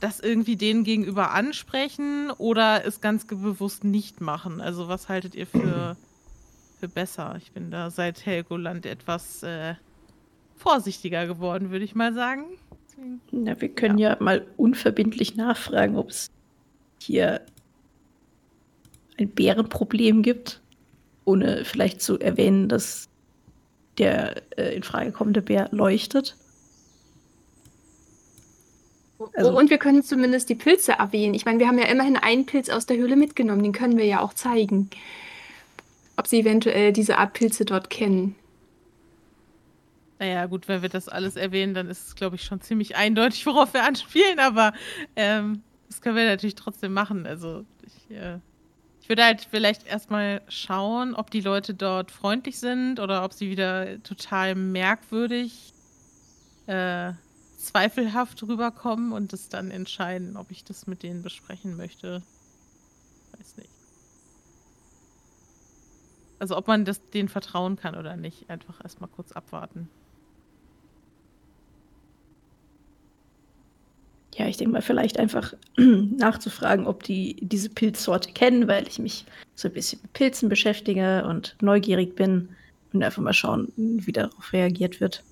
das 0.00 0.20
irgendwie 0.20 0.56
denen 0.56 0.84
gegenüber 0.84 1.30
ansprechen 1.30 2.30
oder 2.36 2.84
es 2.84 3.00
ganz 3.00 3.26
bewusst 3.26 3.84
nicht 3.84 4.20
machen. 4.20 4.60
Also 4.60 4.86
was 4.86 5.08
haltet 5.08 5.34
ihr 5.34 5.46
für, 5.46 5.96
für 6.84 6.88
besser? 6.88 7.36
Ich 7.38 7.52
bin 7.52 7.70
da 7.70 7.90
seit 7.90 8.26
Helgoland 8.26 8.84
etwas 8.84 9.42
äh, 9.42 9.74
vorsichtiger 10.56 11.26
geworden, 11.26 11.70
würde 11.70 11.84
ich 11.84 11.94
mal 11.94 12.12
sagen. 12.12 12.44
Na, 13.30 13.58
wir 13.60 13.70
können 13.70 13.96
ja. 13.96 14.16
mal 14.20 14.46
unverbindlich 14.58 15.34
nachfragen, 15.34 15.96
ob 15.96 16.10
es 16.10 16.30
hier 17.00 17.40
ein 19.18 19.30
Bärenproblem 19.30 20.22
gibt, 20.22 20.60
ohne 21.24 21.64
vielleicht 21.64 22.02
zu 22.02 22.18
erwähnen, 22.18 22.68
dass 22.68 23.08
der 23.96 24.42
äh, 24.58 24.76
in 24.76 24.82
Frage 24.82 25.12
kommende 25.12 25.40
Bär 25.40 25.68
leuchtet. 25.70 26.36
Also- 29.32 29.56
und 29.56 29.70
wir 29.70 29.78
können 29.78 30.02
zumindest 30.02 30.50
die 30.50 30.54
Pilze 30.54 30.92
erwähnen. 30.92 31.32
Ich 31.32 31.46
meine, 31.46 31.60
wir 31.60 31.66
haben 31.66 31.78
ja 31.78 31.86
immerhin 31.86 32.18
einen 32.18 32.44
Pilz 32.44 32.68
aus 32.68 32.84
der 32.84 32.98
Höhle 32.98 33.16
mitgenommen, 33.16 33.62
den 33.62 33.72
können 33.72 33.96
wir 33.96 34.04
ja 34.04 34.20
auch 34.20 34.34
zeigen. 34.34 34.90
Ob 36.16 36.26
sie 36.26 36.40
eventuell 36.40 36.92
diese 36.92 37.18
Art 37.18 37.32
Pilze 37.32 37.64
dort 37.64 37.90
kennen. 37.90 38.36
Naja, 40.18 40.46
gut, 40.46 40.68
wenn 40.68 40.80
wir 40.80 40.88
das 40.88 41.08
alles 41.08 41.36
erwähnen, 41.36 41.74
dann 41.74 41.88
ist 41.88 42.08
es, 42.08 42.14
glaube 42.14 42.36
ich, 42.36 42.44
schon 42.44 42.60
ziemlich 42.60 42.96
eindeutig, 42.96 43.46
worauf 43.46 43.74
wir 43.74 43.84
anspielen, 43.86 44.38
aber 44.38 44.72
ähm, 45.16 45.62
das 45.88 46.00
können 46.00 46.16
wir 46.16 46.24
natürlich 46.24 46.54
trotzdem 46.54 46.92
machen. 46.92 47.26
Also 47.26 47.64
ich, 47.84 48.16
äh, 48.16 48.38
ich 49.00 49.08
würde 49.08 49.24
halt 49.24 49.46
vielleicht 49.50 49.86
erstmal 49.86 50.40
schauen, 50.48 51.14
ob 51.14 51.30
die 51.30 51.40
Leute 51.40 51.74
dort 51.74 52.10
freundlich 52.10 52.58
sind 52.58 53.00
oder 53.00 53.24
ob 53.24 53.32
sie 53.32 53.50
wieder 53.50 54.02
total 54.02 54.54
merkwürdig, 54.54 55.74
äh, 56.66 57.12
zweifelhaft 57.58 58.42
rüberkommen 58.42 59.12
und 59.12 59.32
das 59.32 59.48
dann 59.48 59.70
entscheiden, 59.70 60.36
ob 60.36 60.50
ich 60.50 60.64
das 60.64 60.86
mit 60.86 61.02
denen 61.02 61.22
besprechen 61.22 61.76
möchte. 61.76 62.22
Weiß 63.36 63.56
nicht. 63.56 63.73
Also 66.38 66.56
ob 66.56 66.66
man 66.66 66.84
das 66.84 67.08
denen 67.10 67.28
vertrauen 67.28 67.76
kann 67.76 67.94
oder 67.94 68.16
nicht. 68.16 68.50
Einfach 68.50 68.82
erstmal 68.82 69.08
kurz 69.08 69.32
abwarten. 69.32 69.88
Ja, 74.36 74.48
ich 74.48 74.56
denke 74.56 74.72
mal, 74.72 74.82
vielleicht 74.82 75.18
einfach 75.18 75.54
nachzufragen, 75.76 76.86
ob 76.86 77.04
die 77.04 77.36
diese 77.40 77.70
Pilzsorte 77.70 78.32
kennen, 78.32 78.66
weil 78.66 78.88
ich 78.88 78.98
mich 78.98 79.26
so 79.54 79.68
ein 79.68 79.74
bisschen 79.74 80.00
mit 80.02 80.12
Pilzen 80.12 80.48
beschäftige 80.48 81.24
und 81.24 81.56
neugierig 81.60 82.16
bin 82.16 82.48
und 82.92 83.02
einfach 83.02 83.22
mal 83.22 83.32
schauen, 83.32 83.72
wie 83.76 84.12
darauf 84.12 84.52
reagiert 84.52 85.00
wird. 85.00 85.22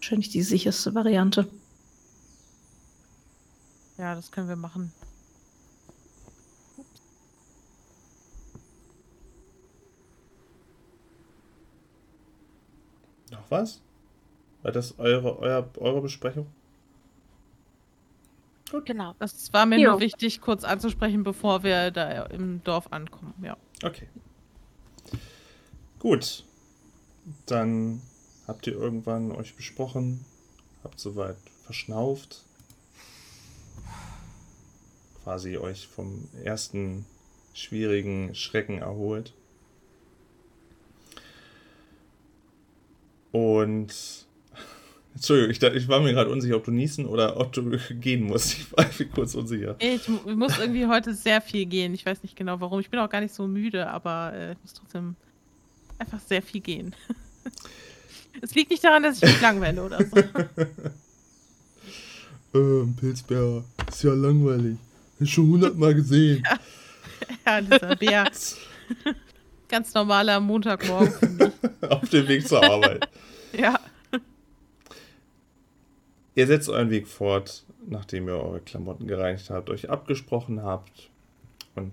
Wahrscheinlich 0.00 0.30
die 0.30 0.42
sicherste 0.42 0.94
Variante. 0.94 1.48
Ja, 3.98 4.14
das 4.14 4.30
können 4.30 4.48
wir 4.48 4.56
machen. 4.56 4.92
Noch 13.32 13.37
was? 13.50 13.80
War 14.62 14.72
das 14.72 14.98
eure, 14.98 15.38
euer, 15.38 15.68
eure 15.78 16.00
Besprechung? 16.00 16.46
Genau. 18.84 19.14
Das 19.18 19.52
war 19.52 19.66
mir 19.66 19.78
Jo. 19.78 19.92
nur 19.92 20.00
wichtig, 20.00 20.40
kurz 20.40 20.64
anzusprechen, 20.64 21.22
bevor 21.22 21.62
wir 21.62 21.90
da 21.90 22.24
im 22.26 22.62
Dorf 22.64 22.92
ankommen. 22.92 23.34
Ja. 23.42 23.56
Okay. 23.82 24.08
Gut. 25.98 26.44
Dann 27.46 28.02
habt 28.46 28.66
ihr 28.66 28.74
irgendwann 28.74 29.32
euch 29.32 29.54
besprochen, 29.54 30.24
habt 30.82 30.98
soweit 30.98 31.36
verschnauft, 31.64 32.44
quasi 35.22 35.58
euch 35.58 35.86
vom 35.86 36.28
ersten 36.42 37.04
schwierigen 37.52 38.34
Schrecken 38.34 38.78
erholt. 38.78 39.34
Und 43.32 43.92
Entschuldigung, 45.14 45.50
ich, 45.50 45.82
ich 45.82 45.88
war 45.88 46.00
mir 46.00 46.12
gerade 46.12 46.30
unsicher, 46.30 46.56
ob 46.56 46.64
du 46.64 46.70
niesen 46.70 47.06
oder 47.06 47.38
ob 47.38 47.52
du 47.52 47.76
gehen 48.00 48.22
musst. 48.24 48.52
Ich 48.54 48.72
war 48.76 48.86
mir 48.98 49.06
kurz 49.06 49.34
unsicher. 49.34 49.76
Ich 49.78 50.08
mu- 50.08 50.34
muss 50.36 50.58
irgendwie 50.58 50.86
heute 50.86 51.14
sehr 51.14 51.40
viel 51.40 51.66
gehen. 51.66 51.92
Ich 51.94 52.06
weiß 52.06 52.22
nicht 52.22 52.36
genau 52.36 52.60
warum. 52.60 52.80
Ich 52.80 52.90
bin 52.90 53.00
auch 53.00 53.10
gar 53.10 53.20
nicht 53.20 53.34
so 53.34 53.46
müde, 53.46 53.88
aber 53.88 54.32
äh, 54.34 54.52
ich 54.52 54.58
muss 54.62 54.74
trotzdem 54.74 55.16
einfach 55.98 56.20
sehr 56.20 56.42
viel 56.42 56.60
gehen. 56.60 56.94
es 58.40 58.54
liegt 58.54 58.70
nicht 58.70 58.84
daran, 58.84 59.02
dass 59.02 59.16
ich 59.16 59.22
mich 59.28 59.40
langweile 59.40 59.82
oder 59.84 59.98
so. 60.04 60.16
Ähm, 62.54 62.96
Pilzbär, 62.98 63.62
ist 63.90 64.02
ja 64.04 64.14
langweilig. 64.14 64.78
Schon 65.24 65.48
hundertmal 65.48 65.94
gesehen. 65.94 66.42
Ja, 67.44 67.60
dieser 67.60 67.94
Bär. 67.94 68.24
Ganz 69.68 69.92
normaler 69.94 70.40
Montagmorgen 70.40 71.12
für 71.12 71.28
mich. 71.28 71.52
Auf 71.90 72.08
dem 72.08 72.28
Weg 72.28 72.46
zur 72.46 72.62
Arbeit. 72.62 73.08
Ja. 73.52 73.80
Ihr 76.34 76.46
setzt 76.46 76.68
euren 76.68 76.90
Weg 76.90 77.08
fort, 77.08 77.64
nachdem 77.86 78.28
ihr 78.28 78.34
eure 78.34 78.60
Klamotten 78.60 79.06
gereinigt 79.06 79.48
habt, 79.48 79.70
euch 79.70 79.88
abgesprochen 79.88 80.62
habt 80.62 81.08
und 81.74 81.92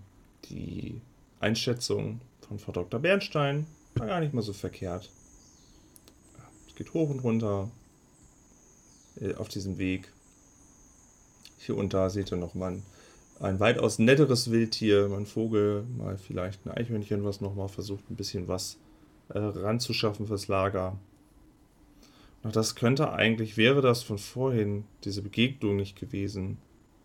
die 0.49 0.99
Einschätzung 1.39 2.19
von 2.47 2.59
Frau 2.59 2.73
Dr. 2.73 2.99
Bernstein 2.99 3.67
war 3.95 4.07
gar 4.07 4.19
nicht 4.19 4.33
mal 4.33 4.41
so 4.41 4.51
verkehrt. 4.51 5.09
Es 6.67 6.75
geht 6.75 6.93
hoch 6.93 7.09
und 7.09 7.19
runter 7.19 7.71
äh, 9.21 9.33
auf 9.35 9.47
diesem 9.47 9.77
Weg. 9.77 10.11
Hier 11.57 11.77
und 11.77 11.93
da 11.93 12.09
seht 12.09 12.31
ihr 12.31 12.37
noch 12.37 12.53
mal 12.53 12.81
ein, 13.39 13.59
weitaus 13.59 13.99
netteres 13.99 14.51
Wildtier, 14.51 15.07
mal 15.07 15.17
ein 15.17 15.25
Vogel, 15.25 15.83
mal 15.97 16.17
vielleicht 16.17 16.65
ein 16.65 16.71
Eichhörnchen, 16.71 17.23
was 17.23 17.41
noch 17.41 17.55
mal 17.55 17.67
versucht, 17.67 18.09
ein 18.09 18.15
bisschen 18.15 18.47
was 18.47 18.77
äh, 19.29 19.39
ranzuschaffen 19.39 20.27
fürs 20.27 20.47
Lager. 20.47 20.97
Doch 22.43 22.51
das 22.51 22.75
könnte 22.75 23.11
eigentlich, 23.11 23.57
wäre 23.57 23.81
das 23.81 24.03
von 24.03 24.17
vorhin, 24.17 24.85
diese 25.03 25.21
Begegnung 25.21 25.75
nicht 25.75 25.99
gewesen, 25.99 26.57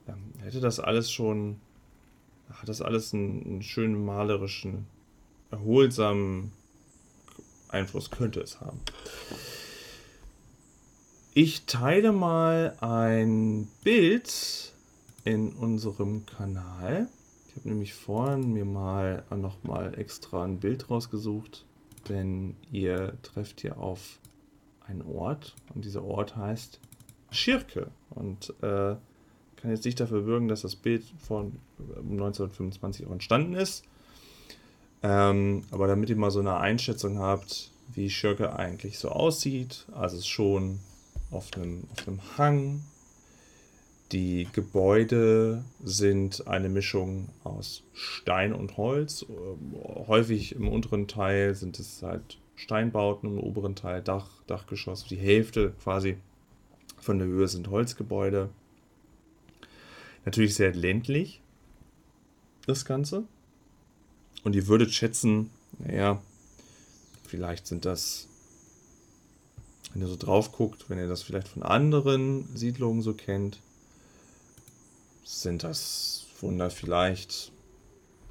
ähm, 0.07 0.33
hätte 0.43 0.61
das 0.61 0.81
alles 0.81 1.11
schon, 1.11 1.61
hat 2.53 2.69
das 2.69 2.83
alles 2.83 3.15
einen, 3.15 3.45
einen 3.45 3.63
schönen 3.63 4.05
malerischen, 4.05 4.87
erholsamen 5.51 6.53
Einfluss 7.69 8.11
könnte 8.11 8.41
es 8.41 8.61
haben. 8.61 8.81
Ich 11.33 11.65
teile 11.67 12.13
mal 12.13 12.77
ein 12.81 13.69
Bild 13.85 14.73
in 15.25 15.53
unserem 15.53 16.27
Kanal. 16.27 17.09
Ich 17.49 17.57
habe 17.57 17.69
nämlich 17.69 17.95
vorhin 17.95 18.53
mir 18.53 18.65
mal 18.65 19.25
nochmal 19.37 19.99
extra 19.99 20.45
ein 20.45 20.61
Bild 20.61 20.91
rausgesucht, 20.91 21.65
denn 22.09 22.57
ihr 22.71 23.15
trefft 23.23 23.61
hier 23.61 23.79
auf 23.79 24.19
einen 24.87 25.03
Ort 25.03 25.55
und 25.75 25.85
dieser 25.85 26.05
Ort 26.05 26.37
heißt 26.37 26.81
Schirke 27.31 27.91
und 28.11 28.51
äh, 28.63 28.97
kann 29.57 29.71
jetzt 29.71 29.85
nicht 29.85 30.01
dafür 30.01 30.23
bürgen, 30.23 30.49
dass 30.49 30.63
das 30.63 30.77
Bild 30.77 31.05
von 31.19 31.59
äh, 31.79 31.99
1925 31.99 33.07
auch 33.07 33.13
entstanden 33.13 33.55
ist. 33.55 33.85
Ähm, 35.03 35.65
aber 35.71 35.87
damit 35.87 36.11
ihr 36.11 36.17
mal 36.17 36.31
so 36.31 36.41
eine 36.41 36.57
Einschätzung 36.57 37.19
habt, 37.19 37.71
wie 37.93 38.11
Schirke 38.11 38.55
eigentlich 38.57 38.99
so 38.99 39.09
aussieht, 39.09 39.87
also 39.93 40.17
es 40.17 40.23
ist 40.23 40.29
schon 40.29 40.81
auf 41.31 41.49
einem, 41.55 41.85
auf 41.93 42.07
einem 42.07 42.21
Hang. 42.39 42.83
Die 44.13 44.49
Gebäude 44.53 45.65
sind 45.85 46.49
eine 46.49 46.69
Mischung 46.69 47.29
aus 47.45 47.85
Stein 47.93 48.53
und 48.53 48.77
Holz. 48.77 49.25
Ähm, 49.29 49.77
Häufig 50.09 50.57
im 50.57 50.69
unteren 50.69 51.07
Teil 51.07 51.55
sind 51.55 51.79
es 51.79 52.03
halt 52.03 52.39
Steinbauten, 52.57 53.31
im 53.31 53.39
oberen 53.39 53.77
Teil 53.77 54.03
Dach, 54.03 54.29
Dachgeschoss. 54.49 55.05
Die 55.05 55.17
Hälfte 55.17 55.75
quasi 55.83 56.17
von 56.99 57.19
der 57.19 57.29
Höhe 57.29 57.47
sind 57.47 57.71
Holzgebäude. 57.71 58.51
Natürlich 60.25 60.55
sehr 60.55 60.75
ländlich, 60.75 61.41
das 62.67 62.85
Ganze. 62.85 63.25
Und 64.43 64.57
ihr 64.57 64.67
würdet 64.67 64.93
schätzen, 64.93 65.51
naja, 65.79 66.21
vielleicht 67.27 67.67
sind 67.67 67.85
das, 67.85 68.27
wenn 69.93 70.03
ihr 70.03 70.09
so 70.09 70.17
drauf 70.17 70.53
guckt, 70.53 70.91
wenn 70.91 70.99
ihr 70.99 71.09
das 71.09 71.23
vielleicht 71.23 71.49
von 71.49 71.63
anderen 71.63 72.45
Siedlungen 72.57 73.03
so 73.03 73.15
kennt, 73.15 73.61
sind 75.25 75.65
das 75.65 76.27
Wunder 76.41 76.71
vielleicht 76.71 77.53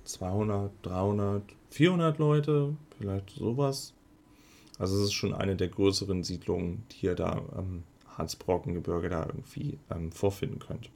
200, 0.06 0.72
300, 0.82 1.44
400 1.70 2.18
Leute, 2.18 2.76
vielleicht 2.98 3.32
sowas. 3.32 3.94
Also 4.78 4.98
es 4.98 5.06
ist 5.06 5.14
schon 5.14 5.34
eine 5.34 5.56
der 5.56 5.68
größeren 5.68 6.24
Siedlungen, 6.24 6.84
die 6.92 7.08
ihr 7.08 7.16
da 7.16 7.42
am 7.56 7.84
Hansbrockengebirge 8.18 9.10
da 9.10 9.26
irgendwie 9.26 9.78
ähm, 9.92 10.12
vorfinden 10.12 10.60
könnt. 10.60 10.90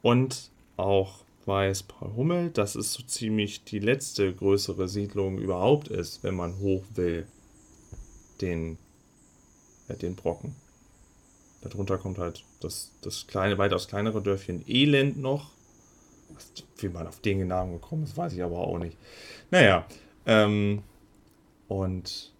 Und 0.00 0.50
auch 0.76 1.20
weiß 1.46 1.84
Paul 1.84 2.14
Hummel, 2.14 2.50
dass 2.50 2.74
es 2.74 2.92
so 2.92 3.02
ziemlich 3.02 3.64
die 3.64 3.78
letzte 3.78 4.32
größere 4.32 4.88
Siedlung 4.88 5.38
überhaupt 5.38 5.88
ist, 5.88 6.22
wenn 6.22 6.34
man 6.34 6.58
hoch 6.58 6.84
will, 6.94 7.26
den, 8.40 8.78
äh, 9.88 9.96
den 9.96 10.14
Brocken. 10.16 10.54
Darunter 11.62 11.96
kommt 11.98 12.18
halt 12.18 12.44
das, 12.60 12.92
das 13.02 13.26
kleine, 13.26 13.56
weitaus 13.58 13.88
kleinere 13.88 14.20
Dörfchen 14.20 14.64
Elend 14.68 15.18
noch. 15.18 15.50
Wie 16.78 16.88
man 16.88 17.06
auf 17.06 17.20
den 17.20 17.46
Namen 17.46 17.74
gekommen 17.74 18.02
ist, 18.02 18.16
weiß 18.16 18.32
ich 18.32 18.42
aber 18.42 18.58
auch 18.58 18.78
nicht. 18.78 18.96
Naja, 19.50 19.86
ähm, 20.26 20.82
und 21.68 22.32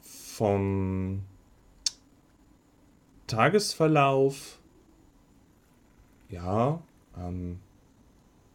vom 0.00 1.22
Tagesverlauf, 3.26 4.58
ja, 6.28 6.82
ähm, 7.16 7.60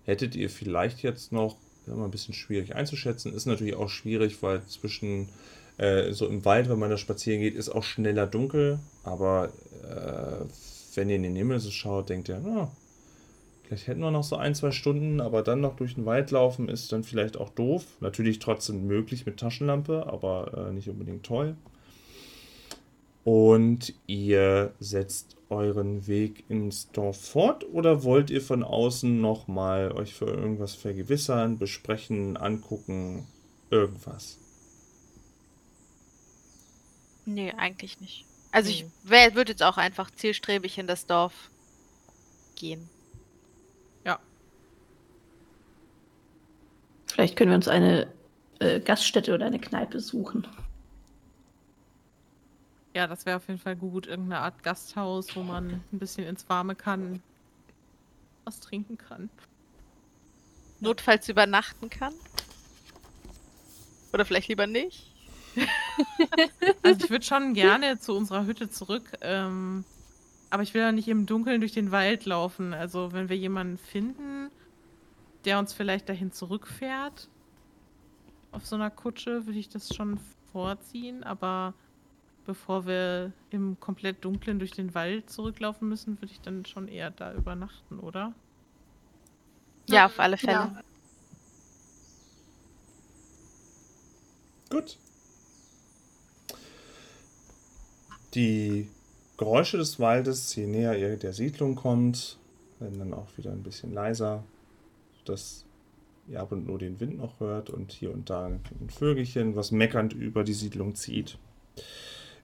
hättet 0.06 0.36
ihr 0.36 0.50
vielleicht 0.50 1.02
jetzt 1.02 1.32
noch, 1.32 1.58
ist 1.86 1.88
immer 1.88 2.06
ein 2.06 2.12
bisschen 2.12 2.34
schwierig 2.34 2.76
einzuschätzen, 2.76 3.34
ist 3.34 3.46
natürlich 3.46 3.76
auch 3.76 3.90
schwierig, 3.90 4.44
weil 4.44 4.64
zwischen 4.66 5.30
äh, 5.78 6.12
so 6.12 6.28
im 6.28 6.44
Wald, 6.46 6.70
wenn 6.70 6.80
man 6.80 6.90
da 6.90 6.98
spazieren 6.98 7.42
geht, 7.42 7.56
ist 7.56 7.70
auch 7.70 7.84
schneller 7.84 8.28
dunkel, 8.28 8.80
aber 9.04 9.50
äh, 9.84 10.46
wenn 10.96 11.10
ihr 11.10 11.16
in 11.16 11.24
den 11.24 11.36
Himmel 11.36 11.60
so 11.60 11.70
schaut, 11.70 12.10
denkt 12.10 12.30
ihr, 12.30 12.42
na, 12.44 12.72
vielleicht 13.64 13.88
hätten 13.88 14.02
wir 14.02 14.12
noch 14.12 14.24
so 14.24 14.36
ein, 14.36 14.56
zwei 14.56 14.72
Stunden, 14.72 15.22
aber 15.22 15.44
dann 15.44 15.62
noch 15.62 15.76
durch 15.76 15.96
den 15.96 16.06
Wald 16.06 16.32
laufen 16.32 16.70
ist 16.70 16.92
dann 16.92 17.04
vielleicht 17.04 17.38
auch 17.38 17.50
doof. 17.50 17.86
Natürlich 18.00 18.40
trotzdem 18.40 18.88
möglich 18.88 19.26
mit 19.26 19.38
Taschenlampe, 19.38 20.08
aber 20.08 20.70
äh, 20.70 20.74
nicht 20.74 20.90
unbedingt 20.90 21.24
toll. 21.24 21.56
Und 23.24 23.94
ihr 24.08 24.72
setzt 24.80 25.36
euren 25.50 26.08
Weg 26.08 26.46
ins 26.50 26.92
Dorf 26.92 27.20
fort 27.20 27.66
oder 27.72 28.04
wollt 28.04 28.30
ihr 28.30 28.42
von 28.42 28.64
außen 28.64 29.20
nochmal 29.22 29.92
euch 29.92 30.14
für 30.14 30.26
irgendwas 30.26 30.76
vergewissern, 30.76 31.58
besprechen, 31.58 32.38
angucken, 32.38 33.28
irgendwas? 33.70 34.40
Nee, 37.28 37.54
eigentlich 37.58 38.00
nicht. 38.00 38.26
Also 38.52 38.70
ich 38.70 38.86
wär, 39.04 39.36
würde 39.36 39.52
jetzt 39.52 39.64
auch 39.64 39.78
einfach 39.78 40.10
zielstrebig 40.10 40.78
in 40.78 40.88
das 40.88 41.06
Dorf 41.06 41.52
gehen. 42.56 42.90
Vielleicht 47.18 47.36
können 47.36 47.50
wir 47.50 47.56
uns 47.56 47.68
eine 47.68 48.14
äh, 48.60 48.80
Gaststätte 48.80 49.34
oder 49.34 49.48
eine 49.48 49.58
Kneipe 49.58 50.00
suchen. 50.00 50.46
Ja, 52.94 53.08
das 53.08 53.26
wäre 53.26 53.38
auf 53.38 53.48
jeden 53.48 53.60
Fall 53.60 53.76
gut. 53.76 54.06
Irgendeine 54.06 54.42
Art 54.42 54.62
Gasthaus, 54.62 55.36
wo 55.36 55.42
man 55.42 55.82
ein 55.92 55.98
bisschen 55.98 56.28
ins 56.28 56.48
Warme 56.48 56.76
kann, 56.76 57.24
was 58.44 58.60
trinken 58.60 59.00
kann. 59.00 59.32
Notfalls 60.80 61.28
übernachten 61.28 61.90
kann. 61.90 62.14
Oder 64.14 64.24
vielleicht 64.24 64.50
lieber 64.50 64.68
nicht. 64.68 65.12
Also 66.84 67.06
ich 67.06 67.10
würde 67.10 67.26
schon 67.26 67.54
gerne 67.54 68.00
zu 68.00 68.16
unserer 68.16 68.46
Hütte 68.46 68.70
zurück, 68.70 69.12
ähm, 69.22 69.84
aber 70.50 70.64
ich 70.64 70.74
will 70.74 70.82
ja 70.82 70.92
nicht 70.92 71.08
im 71.08 71.26
Dunkeln 71.26 71.60
durch 71.60 71.74
den 71.74 71.92
Wald 71.92 72.26
laufen. 72.26 72.74
Also 72.74 73.12
wenn 73.14 73.30
wir 73.30 73.38
jemanden 73.38 73.78
finden, 73.78 74.50
der 75.46 75.60
uns 75.60 75.74
vielleicht 75.74 76.10
dahin 76.10 76.32
zurückfährt, 76.32 77.30
auf 78.52 78.66
so 78.66 78.76
einer 78.76 78.90
Kutsche, 78.90 79.46
würde 79.46 79.60
ich 79.60 79.70
das 79.70 79.94
schon 79.94 80.20
vorziehen, 80.52 81.24
aber 81.24 81.74
bevor 82.46 82.86
wir 82.86 83.34
im 83.50 83.80
komplett 83.80 84.24
dunklen 84.24 84.58
durch 84.60 84.72
den 84.72 84.96
Wald 84.96 85.30
zurücklaufen 85.30 85.88
müssen, 85.90 86.20
würde 86.22 86.32
ich 86.32 86.42
dann 86.42 86.66
schon 86.66 86.88
eher 86.88 87.12
da 87.12 87.34
übernachten, 87.34 88.00
oder? 88.00 88.34
Ja, 89.90 90.06
auf 90.08 90.20
alle 90.20 90.38
Fälle. 90.38 90.54
Ja. 90.54 90.82
Gut. 94.70 94.98
Die 98.34 98.90
Geräusche 99.38 99.78
des 99.78 100.00
Waldes, 100.00 100.56
je 100.56 100.68
näher 100.68 100.98
ihr 100.98 101.18
der 101.18 101.34
Siedlung 101.34 101.76
kommt, 101.76 102.38
werden 102.80 103.00
dann 103.00 103.14
auch 103.14 103.28
wieder 103.38 103.52
ein 103.52 103.64
bisschen 103.64 103.94
leiser, 103.94 104.44
dass 105.26 105.66
ihr 106.28 106.42
ab 106.42 106.52
und 106.52 106.68
nur 106.68 106.78
den 106.78 107.00
Wind 107.00 107.18
noch 107.18 107.40
hört 107.40 107.70
und 107.70 107.92
hier 107.92 108.12
und 108.12 108.30
da 108.30 108.48
ein 108.48 108.90
Vögelchen, 108.90 109.56
was 109.56 109.72
meckernd 109.72 110.14
über 110.14 110.44
die 110.44 110.54
Siedlung 110.54 110.96
zieht. 110.96 111.38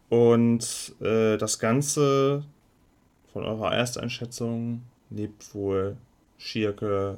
Und 0.10 0.96
äh, 1.02 1.38
das 1.38 1.60
Ganze 1.60 2.44
von 3.32 3.44
eurer 3.44 3.74
Ersteinschätzung 3.74 4.84
lebt 5.10 5.54
wohl 5.54 5.98
Schirke 6.38 7.18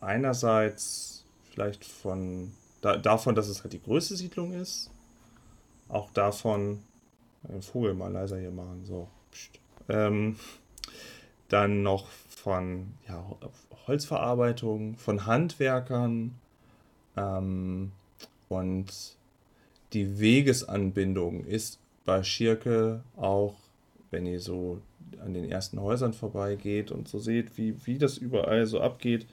einerseits 0.00 1.24
vielleicht 1.50 1.84
von 1.84 2.52
da, 2.80 2.96
davon, 2.96 3.34
dass 3.34 3.48
es 3.48 3.62
halt 3.62 3.72
die 3.72 3.82
größte 3.82 4.16
Siedlung 4.16 4.52
ist, 4.52 4.90
auch 5.88 6.10
davon, 6.10 6.82
den 7.48 7.62
Vogel 7.62 7.94
mal 7.94 8.12
leiser 8.12 8.38
hier 8.38 8.50
machen, 8.50 8.84
so. 8.84 9.08
Ähm, 9.88 10.36
dann 11.48 11.82
noch 11.82 12.08
von 12.08 12.94
ja, 13.08 13.24
Holzverarbeitung, 13.86 14.96
von 14.96 15.26
Handwerkern 15.26 16.34
ähm, 17.16 17.92
und 18.48 19.16
die 19.92 20.18
Wegesanbindung 20.18 21.44
ist 21.44 21.78
bei 22.04 22.22
Schirke 22.22 23.02
auch, 23.16 23.56
wenn 24.10 24.26
ihr 24.26 24.40
so 24.40 24.80
an 25.24 25.34
den 25.34 25.50
ersten 25.50 25.80
Häusern 25.80 26.12
vorbeigeht 26.12 26.90
und 26.90 27.08
so 27.08 27.18
seht, 27.18 27.56
wie, 27.56 27.74
wie 27.86 27.98
das 27.98 28.18
überall 28.18 28.66
so 28.66 28.80
abgeht, 28.80 29.26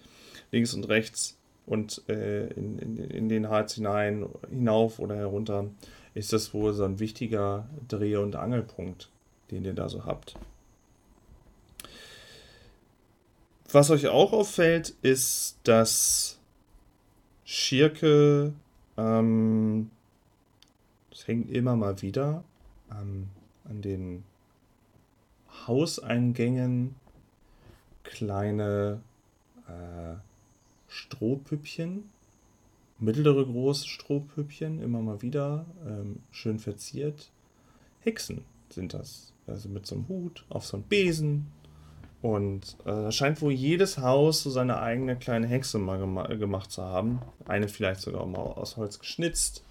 links 0.51 0.73
und 0.73 0.87
rechts 0.87 1.37
und 1.65 2.03
äh, 2.09 2.47
in, 2.47 2.79
in, 2.79 2.97
in 2.97 3.29
den 3.29 3.49
Harz 3.49 3.75
hinein, 3.75 4.27
hinauf 4.49 4.99
oder 4.99 5.15
herunter, 5.15 5.69
ist 6.13 6.33
das 6.33 6.53
wohl 6.53 6.73
so 6.73 6.83
ein 6.83 6.99
wichtiger 6.99 7.67
Dreh- 7.87 8.17
und 8.17 8.35
Angelpunkt, 8.35 9.09
den 9.49 9.65
ihr 9.65 9.73
da 9.73 9.89
so 9.89 10.05
habt. 10.05 10.35
Was 13.71 13.89
euch 13.89 14.07
auch 14.09 14.33
auffällt, 14.33 14.93
ist, 15.01 15.57
dass 15.63 16.37
Schirke, 17.45 18.53
ähm, 18.97 19.89
das 21.09 21.27
hängt 21.27 21.49
immer 21.49 21.77
mal 21.77 22.01
wieder 22.01 22.43
ähm, 22.91 23.29
an 23.63 23.81
den 23.81 24.23
Hauseingängen 25.67 26.95
kleine 28.03 29.01
äh, 29.67 30.15
Strohpüppchen, 30.89 32.09
mittlere 33.01 33.45
große 33.45 33.87
Strohpüppchen, 33.87 34.81
immer 34.81 35.01
mal 35.01 35.21
wieder, 35.21 35.65
ähm, 35.85 36.19
schön 36.31 36.59
verziert. 36.59 37.31
Hexen 37.99 38.45
sind 38.69 38.93
das. 38.93 39.33
Also 39.47 39.69
mit 39.69 39.85
so 39.85 39.95
einem 39.95 40.07
Hut, 40.07 40.45
auf 40.49 40.65
so 40.65 40.77
einem 40.77 40.83
Besen. 40.83 41.47
Und 42.21 42.77
äh, 42.81 42.91
da 42.91 43.11
scheint 43.11 43.41
wohl 43.41 43.51
jedes 43.51 43.97
Haus 43.97 44.43
so 44.43 44.51
seine 44.51 44.79
eigene 44.79 45.17
kleine 45.17 45.47
Hexe 45.47 45.79
mal 45.79 45.97
gema 45.97 46.27
gemacht 46.27 46.71
zu 46.71 46.83
haben. 46.83 47.21
Eine 47.45 47.67
vielleicht 47.67 48.01
sogar 48.01 48.25
mal 48.27 48.39
aus 48.39 48.77
Holz 48.77 48.99
geschnitzt. 48.99 49.63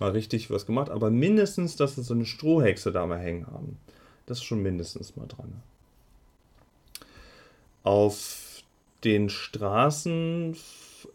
Mal 0.00 0.10
richtig 0.10 0.50
was 0.50 0.66
gemacht. 0.66 0.90
Aber 0.90 1.10
mindestens, 1.10 1.76
dass 1.76 1.94
sie 1.94 2.02
so 2.02 2.14
eine 2.14 2.26
Strohhexe 2.26 2.90
da 2.90 3.06
mal 3.06 3.20
hängen 3.20 3.46
haben. 3.46 3.78
Das 4.26 4.38
ist 4.38 4.44
schon 4.44 4.62
mindestens 4.62 5.14
mal 5.14 5.26
dran. 5.26 5.62
Auf 7.84 8.62
den 9.04 9.28
Straßen 9.28 10.56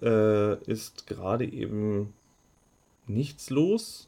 äh, 0.02 0.62
ist 0.64 1.08
gerade 1.08 1.46
eben 1.46 2.14
nichts 3.08 3.50
los. 3.50 4.08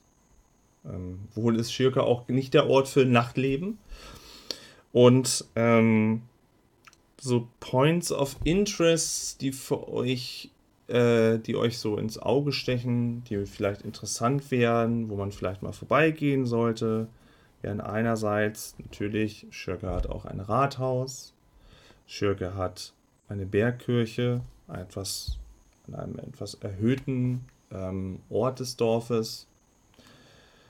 Ähm, 0.86 1.20
wohl 1.36 1.60
ist 1.60 1.72
Schirke 1.72 2.04
auch 2.04 2.28
nicht 2.28 2.54
der 2.54 2.70
Ort 2.70 2.88
für 2.88 3.06
Nachtleben. 3.06 3.78
Und 4.94 5.46
ähm, 5.56 6.24
so 7.20 7.48
Points 7.60 8.12
of 8.12 8.36
Interest, 8.44 9.41
die 9.41 9.52
für 9.52 9.88
euch, 9.88 10.50
äh, 10.88 11.38
die 11.38 11.56
euch 11.56 11.78
so 11.78 11.98
ins 11.98 12.17
Auge 12.17 12.52
stechen, 12.52 13.24
die 13.26 13.46
vielleicht 13.46 13.84
interessant 13.84 14.50
wären, 14.52 15.10
wo 15.10 15.15
man 15.15 15.32
vielleicht 15.32 15.62
mal 15.62 15.72
vorbeigehen 15.72 16.46
sollte, 16.46 17.08
wären 17.62 17.80
einerseits 17.80 18.76
natürlich, 18.80 19.46
Schirke 19.52 19.89
hat 19.91 20.08
auch 20.08 20.26
ein 20.26 20.39
Rathaus, 20.39 21.34
Schirke 22.08 22.56
hat 22.56 22.94
eine 23.30 23.46
Bergkirche, 23.46 24.41
etwas 24.67 25.38
an 25.88 25.96
einem 25.96 26.20
etwas 26.20 26.56
erhöhten 26.56 27.46
ähm, 27.72 28.20
Ort 28.30 28.60
des 28.60 28.78
Dorfes. 28.78 29.48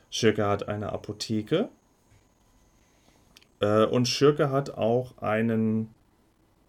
Schirke 0.09 0.45
hat 0.45 0.67
eine 0.67 0.91
Apotheke. 0.91 1.69
Äh, 3.59 3.85
und 3.85 4.07
Schirke 4.07 4.49
hat 4.49 4.71
auch 4.71 5.17
einen 5.19 5.93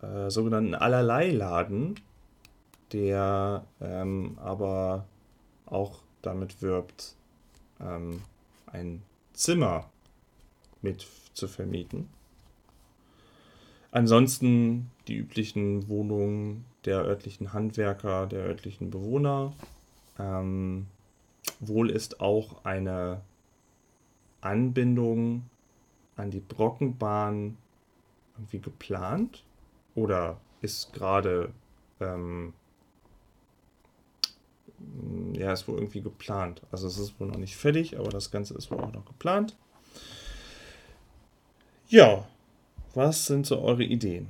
äh, 0.00 0.30
sogenannten 0.30 0.74
Allerlei-Laden, 0.74 1.98
der 2.92 3.64
ähm, 3.80 4.38
aber 4.40 5.06
auch 5.66 6.00
damit 6.20 6.62
wirbt, 6.62 7.16
ähm, 7.80 8.22
ein 8.66 9.02
Zimmer 9.32 9.90
mit 10.82 11.06
zu 11.32 11.48
vermieten. 11.48 12.08
Ansonsten 13.90 14.90
die 15.06 15.16
üblichen 15.16 15.88
Wohnungen 15.88 16.64
der 16.84 17.04
örtlichen 17.04 17.52
Handwerker, 17.52 18.26
der 18.26 18.44
örtlichen 18.44 18.90
Bewohner. 18.90 19.52
Ähm, 20.18 20.86
wohl 21.60 21.90
ist 21.90 22.20
auch 22.20 22.64
eine 22.64 23.22
Anbindung 24.40 25.48
an 26.16 26.30
die 26.30 26.40
Brockenbahn 26.40 27.56
irgendwie 28.36 28.60
geplant 28.60 29.44
oder 29.94 30.38
ist 30.60 30.92
gerade 30.92 31.52
ähm, 32.00 32.54
ja, 35.34 35.52
ist 35.52 35.68
wohl 35.68 35.76
irgendwie 35.76 36.00
geplant. 36.00 36.62
Also 36.70 36.86
es 36.86 36.98
ist 36.98 37.18
wohl 37.20 37.28
noch 37.28 37.36
nicht 37.36 37.56
fertig, 37.56 37.98
aber 37.98 38.10
das 38.10 38.30
Ganze 38.30 38.54
ist 38.54 38.70
wohl 38.70 38.80
auch 38.80 38.92
noch 38.92 39.04
geplant. 39.04 39.56
Ja, 41.88 42.26
was 42.94 43.26
sind 43.26 43.46
so 43.46 43.60
eure 43.60 43.84
Ideen? 43.84 44.28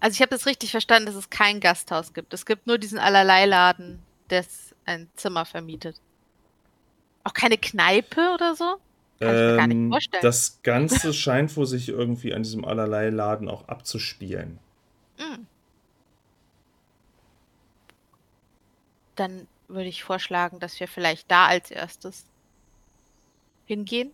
Also 0.00 0.14
ich 0.14 0.20
habe 0.20 0.30
das 0.30 0.46
richtig 0.46 0.70
verstanden, 0.70 1.06
dass 1.06 1.14
es 1.14 1.30
kein 1.30 1.60
Gasthaus 1.60 2.12
gibt. 2.14 2.32
Es 2.32 2.46
gibt 2.46 2.66
nur 2.66 2.78
diesen 2.78 2.98
Allerlei-Laden, 2.98 4.02
der 4.30 4.44
ein 4.86 5.08
Zimmer 5.16 5.44
vermietet. 5.44 6.00
Auch 7.24 7.34
keine 7.34 7.58
Kneipe 7.58 8.32
oder 8.34 8.54
so? 8.54 8.76
Kann 9.18 9.34
ich 9.34 9.42
mir 9.42 9.56
gar 9.56 9.66
nicht 9.66 9.76
Ähm, 9.76 9.90
vorstellen. 9.90 10.22
das 10.22 10.60
Ganze 10.62 11.12
scheint 11.14 11.56
wohl 11.56 11.66
sich 11.66 11.88
irgendwie 11.88 12.32
an 12.34 12.42
diesem 12.42 12.64
allerlei 12.64 13.10
Laden 13.10 13.48
auch 13.48 13.66
abzuspielen. 13.68 14.58
Hm. 15.18 15.46
Dann 19.16 19.48
würde 19.68 19.88
ich 19.88 20.04
vorschlagen, 20.04 20.60
dass 20.60 20.78
wir 20.78 20.86
vielleicht 20.86 21.30
da 21.30 21.46
als 21.46 21.70
erstes 21.70 22.24
hingehen. 23.66 24.12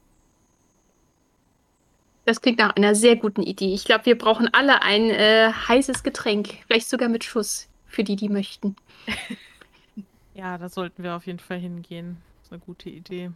Das 2.24 2.40
klingt 2.40 2.58
nach 2.58 2.76
einer 2.76 2.94
sehr 2.94 3.16
guten 3.16 3.42
Idee. 3.42 3.74
Ich 3.74 3.84
glaube, 3.84 4.06
wir 4.06 4.16
brauchen 4.16 4.48
alle 4.54 4.82
ein 4.82 5.10
äh, 5.10 5.52
heißes 5.52 6.02
Getränk. 6.04 6.54
Vielleicht 6.66 6.88
sogar 6.88 7.08
mit 7.08 7.24
Schuss. 7.24 7.68
Für 7.86 8.04
die, 8.04 8.16
die 8.16 8.28
möchten. 8.28 8.76
Ja, 10.34 10.56
da 10.56 10.70
sollten 10.70 11.02
wir 11.02 11.14
auf 11.14 11.26
jeden 11.26 11.38
Fall 11.38 11.58
hingehen. 11.58 12.16
Das 12.38 12.46
ist 12.46 12.52
eine 12.52 12.60
gute 12.60 12.88
Idee. 12.88 13.30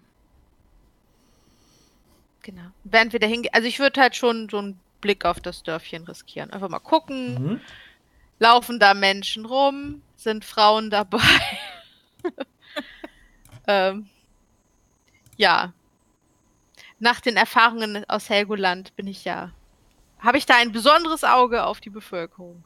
Genau. 2.41 2.63
Während 2.85 3.13
wir 3.13 3.21
da 3.21 3.27
hingehen, 3.27 3.53
also 3.53 3.69
ich 3.69 3.79
würde 3.79 4.01
halt 4.01 4.17
schon 4.17 4.49
so 4.49 4.57
einen 4.57 4.81
Blick 5.03 5.27
auf 5.27 5.39
das 5.41 5.63
Dörfchen 5.63 6.05
riskieren. 6.05 6.51
Einfach 6.53 6.71
mal 6.71 6.79
gucken, 6.79 7.35
Mhm. 7.35 7.61
laufen 8.39 8.81
da 8.81 8.95
Menschen 8.95 9.45
rum, 9.45 10.01
sind 10.17 10.43
Frauen 10.47 10.89
dabei. 10.89 11.21
ähm, 13.67 14.09
ja. 15.37 15.75
Nach 16.99 17.21
den 17.21 17.37
Erfahrungen 17.37 18.05
aus 18.09 18.29
Helgoland 18.31 18.95
bin 18.97 19.07
ich 19.07 19.25
ja. 19.25 19.53
Habe 20.19 20.39
ich 20.39 20.47
da 20.47 20.55
ein 20.57 20.73
besonderes 20.73 21.25
Auge 21.25 21.65
auf 21.65 21.81
die 21.81 21.91
Bevölkerung? 21.91 22.65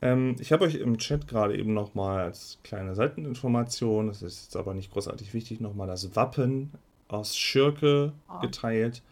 Ähm, 0.00 0.36
ich 0.38 0.52
habe 0.52 0.64
euch 0.64 0.76
im 0.76 0.96
Chat 0.98 1.28
gerade 1.28 1.56
eben 1.56 1.74
nochmal 1.74 2.24
als 2.24 2.58
kleine 2.62 2.94
Seiteninformation, 2.94 4.06
das 4.06 4.22
ist 4.22 4.44
jetzt 4.44 4.56
aber 4.56 4.72
nicht 4.74 4.92
großartig 4.92 5.34
wichtig, 5.34 5.60
nochmal 5.60 5.88
das 5.88 6.14
Wappen 6.16 6.72
aus 7.08 7.36
Schirke 7.36 8.12
Ah. 8.28 8.40
geteilt. 8.40 9.02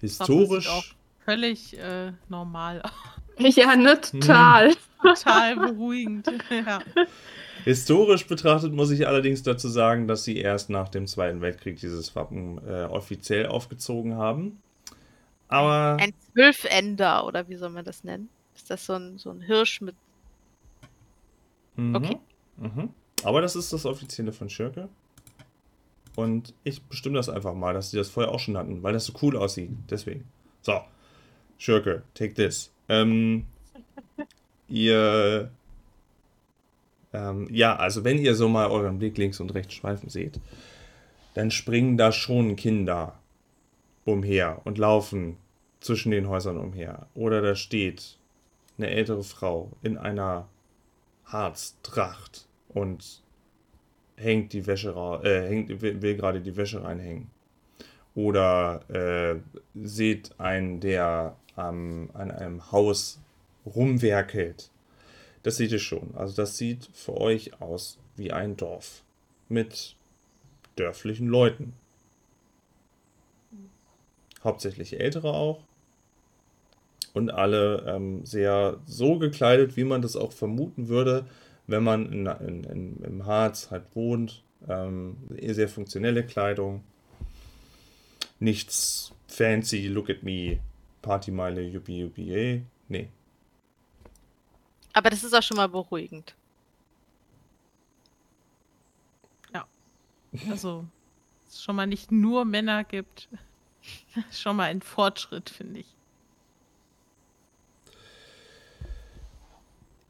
Wappen 0.00 0.08
sieht 0.08 0.18
Historisch. 0.26 0.68
auch 0.68 0.84
Völlig 1.24 1.78
äh, 1.78 2.12
normal. 2.28 2.82
aus. 2.82 2.90
Ja, 3.38 3.76
ne, 3.76 4.00
total. 4.00 4.74
Total 5.02 5.56
beruhigend. 5.56 6.30
ja. 6.50 6.80
Historisch 7.64 8.26
betrachtet 8.26 8.72
muss 8.72 8.90
ich 8.90 9.06
allerdings 9.06 9.42
dazu 9.42 9.68
sagen, 9.68 10.08
dass 10.08 10.24
sie 10.24 10.36
erst 10.36 10.70
nach 10.70 10.88
dem 10.88 11.06
Zweiten 11.06 11.40
Weltkrieg 11.40 11.78
dieses 11.80 12.14
Wappen 12.16 12.58
äh, 12.66 12.84
offiziell 12.84 13.46
aufgezogen 13.46 14.16
haben. 14.16 14.62
Aber 15.48 15.96
Ein 16.00 16.12
Zwölfender, 16.32 17.26
oder 17.26 17.48
wie 17.48 17.56
soll 17.56 17.70
man 17.70 17.84
das 17.84 18.04
nennen? 18.04 18.28
Ist 18.54 18.70
das 18.70 18.86
so 18.86 18.94
ein, 18.94 19.18
so 19.18 19.30
ein 19.30 19.40
Hirsch 19.40 19.80
mit. 19.80 19.94
Mhm. 21.76 21.94
Okay. 21.94 22.16
Mhm. 22.56 22.90
Aber 23.22 23.40
das 23.40 23.56
ist 23.56 23.72
das 23.72 23.84
offizielle 23.84 24.32
von 24.32 24.48
Schirke. 24.48 24.88
Und 26.14 26.54
ich 26.64 26.82
bestimme 26.82 27.16
das 27.16 27.28
einfach 27.28 27.54
mal, 27.54 27.74
dass 27.74 27.90
sie 27.90 27.96
das 27.98 28.08
vorher 28.08 28.32
auch 28.32 28.40
schon 28.40 28.56
hatten, 28.56 28.82
weil 28.82 28.94
das 28.94 29.04
so 29.04 29.12
cool 29.22 29.36
aussieht. 29.36 29.70
Deswegen. 29.90 30.24
So. 30.62 30.80
Schirke, 31.58 32.02
take 32.14 32.34
this. 32.34 32.70
Ähm, 32.88 33.46
ihr. 34.68 35.50
Ähm, 37.12 37.48
ja, 37.50 37.76
also 37.76 38.04
wenn 38.04 38.18
ihr 38.18 38.34
so 38.34 38.48
mal 38.48 38.70
euren 38.70 38.98
Blick 38.98 39.16
links 39.16 39.40
und 39.40 39.54
rechts 39.54 39.74
schweifen 39.74 40.08
seht, 40.08 40.40
dann 41.34 41.50
springen 41.50 41.96
da 41.96 42.12
schon 42.12 42.56
Kinder 42.56 43.18
umher 44.04 44.60
und 44.64 44.78
laufen 44.78 45.36
zwischen 45.80 46.10
den 46.10 46.28
Häusern 46.28 46.58
umher. 46.58 47.06
Oder 47.14 47.42
da 47.42 47.54
steht 47.54 48.18
eine 48.78 48.90
ältere 48.90 49.22
Frau 49.22 49.70
in 49.82 49.96
einer 49.96 50.48
Harztracht 51.24 52.46
und 52.68 53.22
hängt 54.16 54.52
die 54.52 54.66
Wäsche 54.66 54.90
äh, 55.24 55.48
hängt, 55.48 55.80
will, 55.82 56.00
will 56.02 56.16
gerade 56.16 56.40
die 56.40 56.56
Wäsche 56.56 56.82
reinhängen. 56.82 57.30
Oder 58.14 58.80
äh, 58.88 59.40
seht 59.74 60.38
einen, 60.40 60.80
der 60.80 61.36
am, 61.56 62.10
an 62.12 62.30
einem 62.30 62.70
Haus 62.70 63.18
rumwerkelt. 63.64 64.70
Das 65.42 65.56
seht 65.56 65.72
ihr 65.72 65.78
schon. 65.78 66.14
Also 66.14 66.34
das 66.34 66.56
sieht 66.56 66.88
für 66.92 67.16
euch 67.20 67.60
aus 67.60 67.98
wie 68.16 68.32
ein 68.32 68.56
Dorf 68.56 69.02
mit 69.48 69.96
dörflichen 70.76 71.28
Leuten. 71.28 71.72
Hauptsächlich 74.42 75.00
ältere 75.00 75.32
auch. 75.32 75.62
Und 77.14 77.30
alle 77.30 77.84
ähm, 77.86 78.26
sehr 78.26 78.78
so 78.86 79.18
gekleidet, 79.18 79.76
wie 79.76 79.84
man 79.84 80.02
das 80.02 80.16
auch 80.16 80.32
vermuten 80.32 80.88
würde, 80.88 81.26
wenn 81.66 81.82
man 81.82 82.12
in, 82.12 82.26
in, 82.26 82.64
in, 82.64 83.02
im 83.02 83.26
Harz 83.26 83.70
halt 83.70 83.84
wohnt. 83.94 84.42
Ähm, 84.68 85.16
sehr 85.40 85.68
funktionelle 85.68 86.24
Kleidung. 86.24 86.84
Nichts 88.38 89.12
fancy, 89.28 89.88
look 89.88 90.10
at 90.10 90.22
me, 90.22 90.58
Partymeile, 91.06 91.62
yuppie, 91.62 92.00
yuppie, 92.00 92.26
yay. 92.26 92.66
Nee. 92.88 93.08
Aber 94.92 95.08
das 95.08 95.22
ist 95.22 95.34
auch 95.34 95.42
schon 95.42 95.56
mal 95.56 95.68
beruhigend. 95.68 96.34
Also, 100.50 100.84
es 101.46 101.62
schon 101.62 101.76
mal 101.76 101.86
nicht 101.86 102.12
nur 102.12 102.44
Männer 102.44 102.84
gibt. 102.84 103.28
schon 104.32 104.56
mal 104.56 104.64
ein 104.64 104.82
Fortschritt, 104.82 105.48
finde 105.48 105.80
ich. 105.80 105.86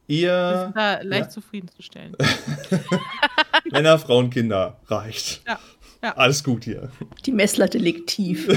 Ihr 0.09 0.63
sind 0.65 0.77
da 0.77 1.03
leicht 1.03 1.27
ja. 1.27 1.29
zufriedenzustellen. 1.29 2.17
Männer, 3.71 3.99
Frauen, 3.99 4.31
Kinder 4.31 4.81
reicht. 4.87 5.43
Ja, 5.47 5.59
ja. 6.03 6.17
Alles 6.17 6.43
gut 6.43 6.65
hier. 6.65 6.91
Die 7.25 7.33
Messlatte 7.33 7.79
liegt 7.79 8.09
tief. 8.09 8.49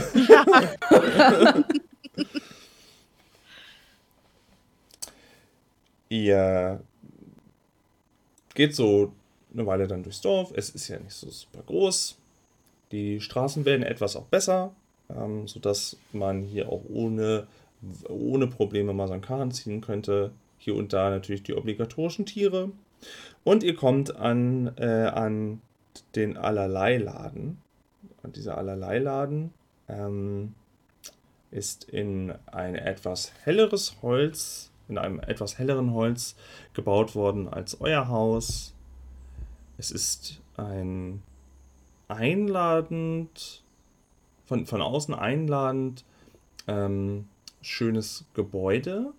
Ihr 6.10 6.82
geht 8.56 8.76
so 8.76 9.14
eine 9.54 9.66
Weile 9.66 9.88
dann 9.88 10.04
durchs 10.04 10.22
Dorf. 10.22 10.52
Es 10.56 10.72
ist 10.72 10.88
ja 10.88 11.00
nicht 11.00 11.14
so 11.14 11.30
super 11.30 11.62
groß. 11.66 12.18
Die 12.92 13.22
Straßen 13.22 13.66
werden 13.66 13.84
etwas 13.84 14.16
auch 14.16 14.26
besser, 14.26 14.74
ähm, 15.10 15.48
sodass 15.48 15.98
man 16.12 16.44
hier 16.44 16.70
auch 16.70 16.84
ohne, 16.90 17.48
ohne 18.08 18.48
Probleme 18.48 18.94
mal 18.94 19.08
so 19.08 19.14
einen 19.14 19.22
Karren 19.22 19.52
ziehen 19.52 19.82
könnte. 19.82 20.32
Hier 20.58 20.76
und 20.76 20.92
da 20.92 21.10
natürlich 21.10 21.44
die 21.44 21.54
obligatorischen 21.54 22.26
Tiere. 22.26 22.72
Und 23.44 23.64
ihr 23.64 23.76
kommt 23.76 24.16
an, 24.16 24.74
äh, 24.78 25.06
an 25.06 25.62
den 26.16 26.36
Allerlei-Laden. 26.36 27.62
Und 28.24 28.36
dieser 28.36 28.58
Allerlei-Laden 28.58 29.54
ähm, 29.88 30.54
ist 31.52 31.84
in 31.86 32.34
ein 32.48 32.76
etwas 32.76 33.32
helleres 33.44 33.98
Holz, 34.02 34.72
in 34.88 34.98
einem 34.98 35.20
etwas 35.20 35.58
helleren 35.58 35.94
Holz 35.94 36.36
gebaut 36.74 37.16
worden 37.16 37.48
als 37.48 37.80
euer 37.82 38.08
Haus. 38.08 38.74
Es 39.78 39.92
ist 39.92 40.42
ein 40.58 41.22
einladend, 42.08 43.64
von, 44.46 44.66
von 44.66 44.82
außen 44.82 45.14
einladend, 45.14 46.04
ähm, 46.68 47.28
schönes 47.62 48.26
Gebäude 48.34 49.14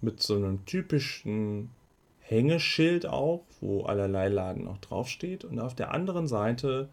mit 0.00 0.22
so 0.22 0.36
einem 0.36 0.64
typischen 0.64 1.70
Hängeschild 2.20 3.06
auch, 3.06 3.44
wo 3.60 3.82
allerlei 3.84 4.28
Laden 4.28 4.66
auch 4.66 4.78
draufsteht. 4.78 5.44
Und 5.44 5.60
auf 5.60 5.74
der 5.74 5.92
anderen 5.92 6.26
Seite 6.26 6.88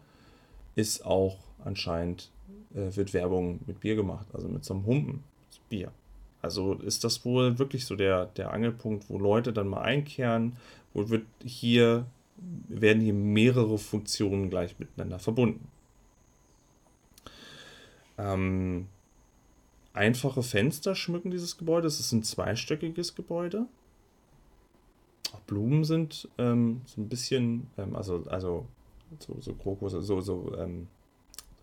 ist 0.74 1.04
auch 1.04 1.38
anscheinend, 1.64 2.30
äh, 2.74 2.94
wird 2.96 3.14
Werbung 3.14 3.60
mit 3.66 3.80
Bier 3.80 3.96
gemacht, 3.96 4.26
also 4.32 4.48
mit 4.48 4.64
so 4.64 4.74
einem 4.74 4.86
Humpen 4.86 5.24
Bier. 5.68 5.92
Also 6.42 6.74
ist 6.74 7.04
das 7.04 7.24
wohl 7.24 7.58
wirklich 7.58 7.84
so 7.84 7.96
der, 7.96 8.26
der 8.26 8.52
Angelpunkt, 8.52 9.08
wo 9.10 9.18
Leute 9.18 9.52
dann 9.52 9.68
mal 9.68 9.82
einkehren, 9.82 10.56
wo 10.94 11.08
wird 11.10 11.26
hier, 11.44 12.06
werden 12.68 13.02
hier 13.02 13.14
mehrere 13.14 13.78
Funktionen 13.78 14.50
gleich 14.50 14.78
miteinander 14.78 15.18
verbunden. 15.18 15.68
Ähm, 18.16 18.86
einfache 19.92 20.42
Fenster 20.42 20.94
schmücken 20.94 21.30
dieses 21.30 21.58
Gebäude. 21.58 21.86
Es 21.86 22.00
ist 22.00 22.12
ein 22.12 22.22
zweistöckiges 22.22 23.14
Gebäude. 23.14 23.66
Auch 25.32 25.40
Blumen 25.40 25.84
sind 25.84 26.28
ähm, 26.38 26.80
so 26.86 27.00
ein 27.00 27.08
bisschen, 27.08 27.66
ähm, 27.76 27.94
also, 27.94 28.24
also 28.28 28.66
so, 29.18 29.36
so 29.40 29.54
Krokus, 29.54 29.92
so, 29.92 30.20
so 30.20 30.56
ähm, 30.58 30.88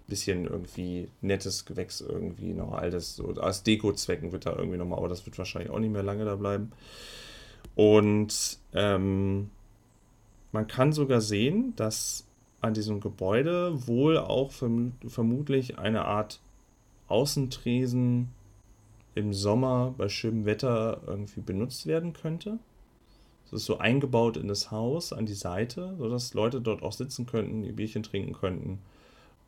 bisschen 0.07 0.45
irgendwie 0.45 1.09
nettes 1.21 1.65
Gewächs 1.65 2.01
irgendwie 2.01 2.53
noch 2.53 2.71
altes, 2.71 3.15
so 3.15 3.27
als 3.35 3.63
Deko-Zwecken 3.63 4.31
wird 4.31 4.45
da 4.45 4.55
irgendwie 4.55 4.77
nochmal, 4.77 4.99
aber 4.99 5.09
das 5.09 5.25
wird 5.25 5.37
wahrscheinlich 5.37 5.71
auch 5.71 5.79
nicht 5.79 5.91
mehr 5.91 6.03
lange 6.03 6.25
da 6.25 6.35
bleiben. 6.35 6.71
Und 7.75 8.57
ähm, 8.73 9.49
man 10.51 10.67
kann 10.67 10.93
sogar 10.93 11.21
sehen, 11.21 11.73
dass 11.75 12.25
an 12.61 12.73
diesem 12.73 13.01
Gebäude 13.01 13.87
wohl 13.87 14.17
auch 14.17 14.51
verm 14.51 14.93
vermutlich 15.07 15.77
eine 15.77 16.05
Art 16.05 16.39
Außentresen 17.07 18.29
im 19.13 19.33
Sommer 19.33 19.93
bei 19.97 20.09
schönem 20.09 20.45
Wetter 20.45 21.01
irgendwie 21.05 21.41
benutzt 21.41 21.85
werden 21.85 22.13
könnte. 22.13 22.59
Das 23.45 23.61
ist 23.61 23.65
so 23.65 23.77
eingebaut 23.77 24.37
in 24.37 24.47
das 24.47 24.71
Haus 24.71 25.13
an 25.13 25.25
die 25.25 25.33
Seite, 25.33 25.95
sodass 25.97 26.33
Leute 26.33 26.61
dort 26.61 26.81
auch 26.81 26.91
sitzen 26.91 27.25
könnten, 27.25 27.63
ihr 27.63 27.73
Bierchen 27.73 28.03
trinken 28.03 28.33
könnten 28.33 28.79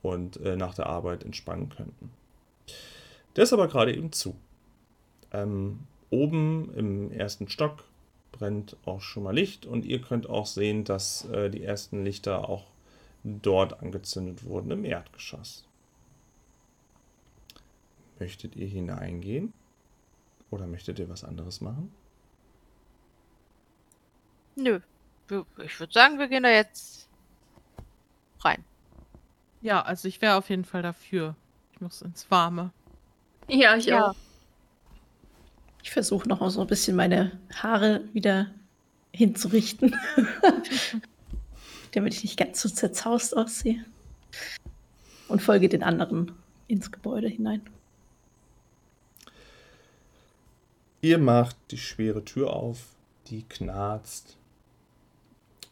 und 0.01 0.38
äh, 0.38 0.55
nach 0.55 0.73
der 0.73 0.88
Arbeit 0.88 1.23
entspannen 1.23 1.69
könnten. 1.69 2.12
Der 3.35 3.43
ist 3.43 3.53
aber 3.53 3.67
gerade 3.67 3.95
eben 3.95 4.12
zu. 4.12 4.35
Ähm, 5.31 5.79
oben 6.09 6.73
im 6.75 7.12
ersten 7.12 7.49
Stock 7.49 7.83
brennt 8.31 8.77
auch 8.85 9.01
schon 9.01 9.23
mal 9.23 9.35
Licht 9.35 9.65
und 9.65 9.85
ihr 9.85 10.01
könnt 10.01 10.29
auch 10.29 10.45
sehen, 10.45 10.83
dass 10.83 11.25
äh, 11.25 11.49
die 11.49 11.63
ersten 11.63 12.03
Lichter 12.03 12.49
auch 12.49 12.65
dort 13.23 13.81
angezündet 13.81 14.45
wurden 14.45 14.71
im 14.71 14.85
Erdgeschoss. 14.85 15.67
Möchtet 18.19 18.55
ihr 18.55 18.67
hineingehen? 18.67 19.53
Oder 20.51 20.67
möchtet 20.67 20.99
ihr 20.99 21.09
was 21.09 21.23
anderes 21.23 21.62
machen? 21.62 21.93
Nö. 24.55 24.79
Ich 25.63 25.79
würde 25.79 25.93
sagen, 25.93 26.17
wir 26.17 26.27
gehen 26.27 26.43
da 26.43 26.49
jetzt 26.49 27.07
rein. 28.41 28.63
Ja, 29.62 29.82
also 29.82 30.08
ich 30.08 30.22
wäre 30.22 30.36
auf 30.36 30.50
jeden 30.50 30.65
Fall 30.65 30.82
dafür. 30.82 31.36
Ich 31.74 31.82
muss 31.82 32.02
ins 32.02 32.30
Warme. 32.32 32.72
Ja, 33.48 33.76
ich 33.76 33.86
Ja. 33.86 34.10
auch. 34.12 34.15
Ich 35.84 35.91
versuche 35.91 36.28
noch 36.28 36.39
mal 36.41 36.50
so 36.50 36.62
ein 36.62 36.67
bisschen 36.67 36.95
meine 36.95 37.39
Haare 37.54 38.02
wieder 38.13 38.48
hinzurichten, 39.13 39.95
damit 41.93 42.13
ich 42.13 42.24
nicht 42.24 42.38
ganz 42.38 42.62
so 42.62 42.69
zerzaust 42.69 43.36
aussehe. 43.36 43.84
Und 45.30 45.41
folge 45.41 45.69
den 45.69 45.84
anderen 45.84 46.34
ins 46.67 46.91
Gebäude 46.91 47.28
hinein. 47.28 47.62
Ihr 51.02 51.17
macht 51.17 51.56
die 51.72 51.78
schwere 51.78 52.26
Tür 52.26 52.52
auf, 52.54 52.80
die 53.28 53.43
knarzt. 53.43 54.36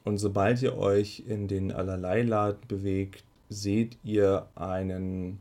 Und 0.03 0.19
sobald 0.19 0.61
ihr 0.61 0.77
euch 0.77 1.23
in 1.27 1.47
den 1.49 1.71
Allerlei-Laden 1.73 2.65
bewegt, 2.67 3.23
seht 3.49 3.97
ihr 4.03 4.47
einen 4.55 5.39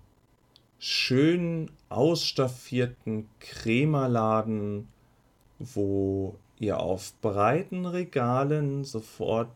schön 0.79 1.71
ausstaffierten 1.88 3.29
Krämerladen 3.40 4.88
wo 5.59 6.37
ihr 6.59 6.81
auf 6.81 7.12
breiten 7.21 7.87
Regalen 7.87 8.85
sofort 8.85 9.51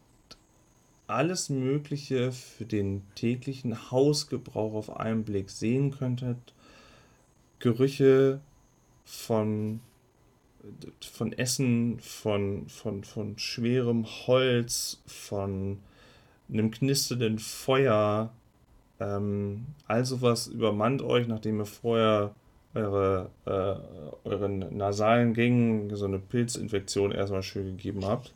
alles 1.06 1.48
Mögliche 1.48 2.30
für 2.32 2.64
den 2.64 3.02
täglichen 3.14 3.90
Hausgebrauch 3.90 4.74
auf 4.74 4.96
einen 4.96 5.24
Blick 5.24 5.50
sehen 5.50 5.90
könntet. 5.90 6.38
Gerüche 7.58 8.40
von, 9.04 9.80
von 11.00 11.32
Essen, 11.32 11.98
von, 12.00 12.68
von, 12.68 13.02
von 13.02 13.38
schwerem 13.38 14.06
Holz, 14.06 15.02
von 15.06 15.78
einem 16.48 16.70
knisternden 16.70 17.38
Feuer. 17.38 18.32
Ähm, 19.00 19.66
all 19.86 20.04
sowas 20.04 20.46
übermannt 20.46 21.02
euch, 21.02 21.26
nachdem 21.26 21.60
ihr 21.60 21.66
vorher 21.66 22.34
eure, 22.74 23.30
äh, 23.46 24.28
euren 24.28 24.76
nasalen 24.76 25.34
Gängen 25.34 25.94
so 25.96 26.04
eine 26.04 26.18
Pilzinfektion 26.18 27.10
erstmal 27.10 27.42
schön 27.42 27.76
gegeben 27.76 28.04
habt. 28.04 28.32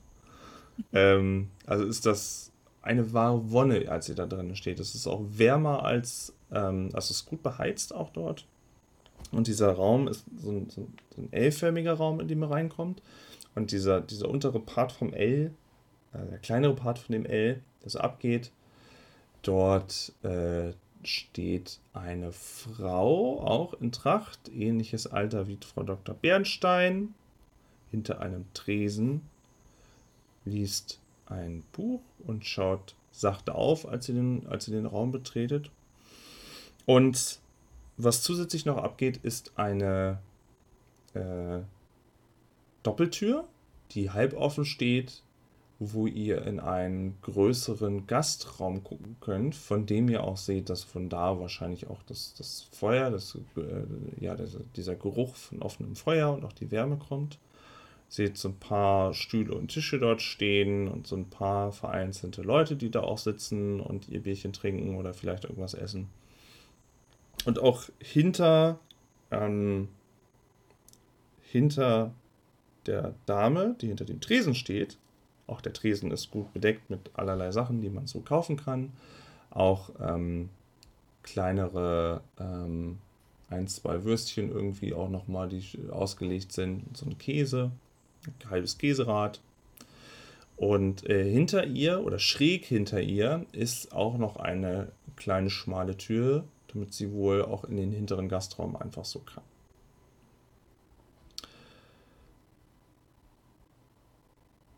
Ähm, 0.92 1.50
also 1.66 1.84
ist 1.84 2.06
das 2.06 2.50
eine 2.82 3.12
wahre 3.12 3.50
Wonne, 3.50 3.90
als 3.90 4.08
ihr 4.08 4.14
da 4.14 4.26
drin 4.26 4.56
steht. 4.56 4.80
Es 4.80 4.94
ist 4.94 5.06
auch 5.06 5.22
wärmer 5.30 5.84
als, 5.84 6.34
ähm, 6.50 6.90
also 6.92 7.12
es 7.12 7.18
ist 7.22 7.26
gut 7.26 7.42
beheizt 7.42 7.94
auch 7.94 8.10
dort. 8.10 8.46
Und 9.30 9.46
dieser 9.46 9.72
Raum 9.72 10.08
ist 10.08 10.24
so 10.36 10.50
ein, 10.50 10.68
so 10.70 10.86
ein 11.16 11.32
L-förmiger 11.32 11.94
Raum, 11.94 12.20
in 12.20 12.28
dem 12.28 12.42
ihr 12.42 12.50
reinkommt. 12.50 13.02
Und 13.54 13.70
dieser, 13.70 14.00
dieser 14.00 14.28
untere 14.28 14.60
Part 14.60 14.92
vom 14.92 15.12
L, 15.12 15.52
äh, 16.12 16.30
der 16.30 16.38
kleinere 16.38 16.74
Part 16.74 16.98
von 16.98 17.12
dem 17.12 17.24
L, 17.24 17.60
so 17.86 17.98
abgeht, 18.00 18.50
dort 19.46 20.12
äh, 20.22 20.72
steht 21.02 21.78
eine 21.92 22.32
Frau, 22.32 23.40
auch 23.40 23.74
in 23.74 23.92
Tracht, 23.92 24.48
ähnliches 24.48 25.06
Alter 25.06 25.46
wie 25.46 25.58
Frau 25.64 25.82
Dr. 25.82 26.14
Bernstein, 26.14 27.14
hinter 27.90 28.20
einem 28.20 28.46
Tresen, 28.54 29.22
liest 30.44 31.00
ein 31.26 31.62
Buch 31.72 32.00
und 32.26 32.44
schaut 32.44 32.94
sachte 33.12 33.54
auf, 33.54 33.88
als 33.88 34.06
sie 34.06 34.14
den, 34.14 34.46
als 34.48 34.64
sie 34.64 34.72
den 34.72 34.86
Raum 34.86 35.12
betretet. 35.12 35.70
Und 36.86 37.38
was 37.96 38.22
zusätzlich 38.22 38.66
noch 38.66 38.78
abgeht, 38.78 39.18
ist 39.18 39.52
eine 39.56 40.18
äh, 41.14 41.60
Doppeltür, 42.82 43.46
die 43.92 44.10
halb 44.10 44.34
offen 44.34 44.64
steht, 44.64 45.22
wo 45.92 46.06
ihr 46.06 46.46
in 46.46 46.60
einen 46.60 47.16
größeren 47.22 48.06
Gastraum 48.06 48.82
gucken 48.82 49.16
könnt, 49.20 49.54
von 49.54 49.86
dem 49.86 50.08
ihr 50.08 50.24
auch 50.24 50.36
seht, 50.36 50.70
dass 50.70 50.84
von 50.84 51.08
da 51.08 51.38
wahrscheinlich 51.38 51.88
auch 51.88 52.02
das, 52.04 52.34
das 52.34 52.62
Feuer, 52.72 53.10
das, 53.10 53.38
äh, 53.56 54.24
ja, 54.24 54.34
das, 54.34 54.56
dieser 54.76 54.94
Geruch 54.94 55.34
von 55.34 55.62
offenem 55.62 55.96
Feuer 55.96 56.32
und 56.32 56.44
auch 56.44 56.52
die 56.52 56.70
Wärme 56.70 56.96
kommt. 56.96 57.38
Seht 58.08 58.36
so 58.36 58.48
ein 58.48 58.56
paar 58.56 59.14
Stühle 59.14 59.54
und 59.54 59.68
Tische 59.68 59.98
dort 59.98 60.22
stehen 60.22 60.88
und 60.88 61.06
so 61.06 61.16
ein 61.16 61.30
paar 61.30 61.72
vereinzelte 61.72 62.42
Leute, 62.42 62.76
die 62.76 62.90
da 62.90 63.00
auch 63.00 63.18
sitzen 63.18 63.80
und 63.80 64.08
ihr 64.08 64.22
Bierchen 64.22 64.52
trinken 64.52 64.96
oder 64.96 65.14
vielleicht 65.14 65.44
irgendwas 65.44 65.74
essen. 65.74 66.08
Und 67.44 67.58
auch 67.58 67.84
hinter, 67.98 68.78
ähm, 69.30 69.88
hinter 71.42 72.12
der 72.86 73.14
Dame, 73.26 73.76
die 73.80 73.88
hinter 73.88 74.04
dem 74.04 74.20
Tresen 74.20 74.54
steht, 74.54 74.98
auch 75.46 75.60
der 75.60 75.72
Tresen 75.72 76.10
ist 76.10 76.30
gut 76.30 76.52
bedeckt 76.52 76.90
mit 76.90 77.10
allerlei 77.14 77.52
Sachen, 77.52 77.80
die 77.80 77.90
man 77.90 78.06
so 78.06 78.20
kaufen 78.20 78.56
kann. 78.56 78.92
Auch 79.50 79.90
ähm, 80.00 80.48
kleinere 81.22 82.22
ähm, 82.38 82.98
ein, 83.50 83.68
zwei 83.68 84.04
Würstchen 84.04 84.50
irgendwie 84.50 84.94
auch 84.94 85.08
nochmal, 85.08 85.48
die 85.48 85.62
ausgelegt 85.90 86.52
sind. 86.52 86.96
So 86.96 87.06
ein 87.06 87.18
Käse, 87.18 87.70
ein 88.26 88.50
halbes 88.50 88.78
Käserad. 88.78 89.40
Und 90.56 91.08
äh, 91.08 91.30
hinter 91.30 91.66
ihr 91.66 92.04
oder 92.04 92.18
schräg 92.18 92.64
hinter 92.64 93.00
ihr 93.00 93.44
ist 93.52 93.92
auch 93.92 94.16
noch 94.16 94.36
eine 94.36 94.92
kleine 95.16 95.50
schmale 95.50 95.96
Tür, 95.96 96.44
damit 96.68 96.94
sie 96.94 97.12
wohl 97.12 97.42
auch 97.42 97.64
in 97.64 97.76
den 97.76 97.92
hinteren 97.92 98.28
Gastraum 98.28 98.76
einfach 98.76 99.04
so 99.04 99.18
kann. 99.20 99.42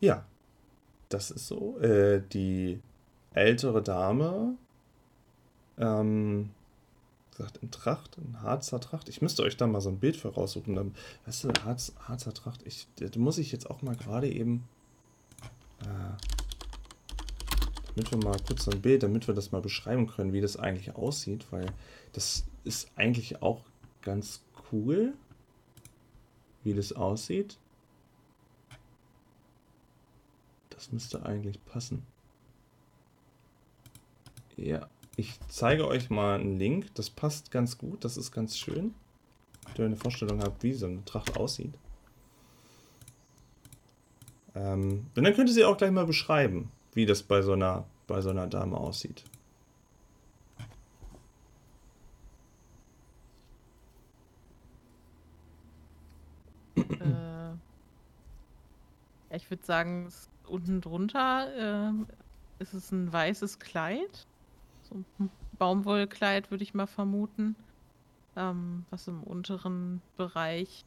Ja, 0.00 0.24
das 1.09 1.31
ist 1.31 1.47
so. 1.47 1.79
Äh, 1.79 2.23
die 2.33 2.81
ältere 3.33 3.83
Dame, 3.83 4.57
ähm, 5.79 6.51
gesagt, 7.37 7.59
in 7.59 7.71
Tracht, 7.71 8.16
in 8.19 8.42
Harzer 8.42 8.81
Tracht. 8.81 9.09
Ich 9.09 9.23
müsste 9.23 9.42
euch 9.42 9.57
da 9.57 9.66
mal 9.66 9.81
so 9.81 9.90
ein 9.90 9.99
Bild 9.99 10.16
für 10.16 10.29
raussuchen. 10.29 10.75
Dann, 10.75 10.95
weißt 11.27 11.45
du, 11.45 11.49
Harz, 11.64 11.92
Harzer 12.01 12.33
Tracht, 12.33 12.62
ich, 12.64 12.88
da 12.97 13.07
muss 13.19 13.38
ich 13.38 13.53
jetzt 13.53 13.71
auch 13.71 13.83
mal 13.83 13.97
gerade 13.97 14.31
eben, 14.31 14.66
äh, 15.83 16.16
damit 17.95 18.11
wir 18.11 18.19
mal 18.19 18.38
kurz 18.47 18.64
so 18.64 18.71
ein 18.71 18.83
Bild, 18.83 19.03
damit 19.03 19.27
wir 19.27 19.35
das 19.35 19.53
mal 19.53 19.61
beschreiben 19.61 20.07
können, 20.07 20.33
wie 20.33 20.40
das 20.40 20.57
eigentlich 20.57 20.97
aussieht, 20.97 21.47
weil 21.51 21.66
das 22.12 22.45
ist 22.64 22.90
eigentlich 22.97 23.42
auch 23.42 23.62
ganz 24.03 24.42
cool, 24.73 25.12
wie 26.64 26.75
das 26.75 26.92
aussieht. 26.92 27.59
Das 30.77 30.93
müsste 30.93 31.25
eigentlich 31.27 31.62
passen. 31.65 32.07
Ja, 34.57 34.89
ich 35.17 35.39
zeige 35.49 35.89
euch 35.89 36.11
mal 36.11 36.39
einen 36.39 36.59
Link. 36.59 36.95
Das 36.95 37.11
passt 37.11 37.51
ganz 37.51 37.79
gut. 37.79 38.05
Das 38.05 38.17
ist 38.17 38.31
ganz 38.31 38.57
schön. 38.57 38.95
Damit 39.65 39.79
ihr 39.79 39.85
eine 39.87 39.97
Vorstellung 39.97 40.43
habt, 40.43 40.62
wie 40.62 40.73
so 40.75 40.87
eine 40.87 41.05
Tracht 41.05 41.37
aussieht. 41.37 41.75
Ähm, 44.55 45.07
und 45.15 45.25
dann 45.25 45.35
könnt 45.35 45.49
ihr 45.49 45.55
sie 45.55 45.65
auch 45.65 45.77
gleich 45.77 45.91
mal 45.91 46.07
beschreiben, 46.07 46.71
wie 46.95 47.07
das 47.07 47.23
bei 47.23 47.43
so 47.43 47.53
einer, 47.53 47.85
bei 48.07 48.21
so 48.21 48.31
einer 48.31 48.47
Dame 48.47 48.77
aussieht. 48.77 49.25
Äh, 56.77 57.55
ich 59.37 59.51
würde 59.51 59.65
sagen, 59.65 60.09
unten 60.49 60.81
drunter 60.81 61.89
äh, 61.89 62.63
ist 62.63 62.75
es 62.75 62.91
ein 62.93 63.13
weißes 63.13 63.59
Kleid. 63.59 64.27
So 64.83 65.03
ein 65.19 65.31
Baumwollkleid 65.59 66.51
würde 66.51 66.65
ich 66.65 66.75
mal 66.75 66.87
vermuten. 66.87 67.57
Ähm, 68.37 68.85
was 68.91 69.09
im 69.09 69.23
unteren 69.23 70.03
Bereich 70.17 70.85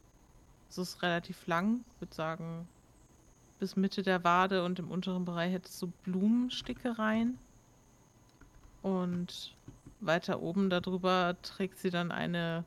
ist 0.70 0.78
es 0.78 1.02
relativ 1.02 1.48
lang. 1.48 1.84
Würde 2.00 2.14
sagen, 2.14 2.68
bis 3.60 3.76
Mitte 3.76 4.04
der 4.04 4.24
Wade 4.24 4.64
und 4.64 4.80
im 4.80 4.90
unteren 4.90 5.26
Bereich 5.26 5.54
hat 5.54 5.66
es 5.66 5.80
so 5.80 5.92
Blumenstickereien. 6.04 7.38
Und 8.82 9.56
weiter 10.00 10.42
oben 10.42 10.70
darüber 10.70 11.36
trägt 11.42 11.78
sie 11.78 11.90
dann 11.90 12.12
eine, 12.12 12.64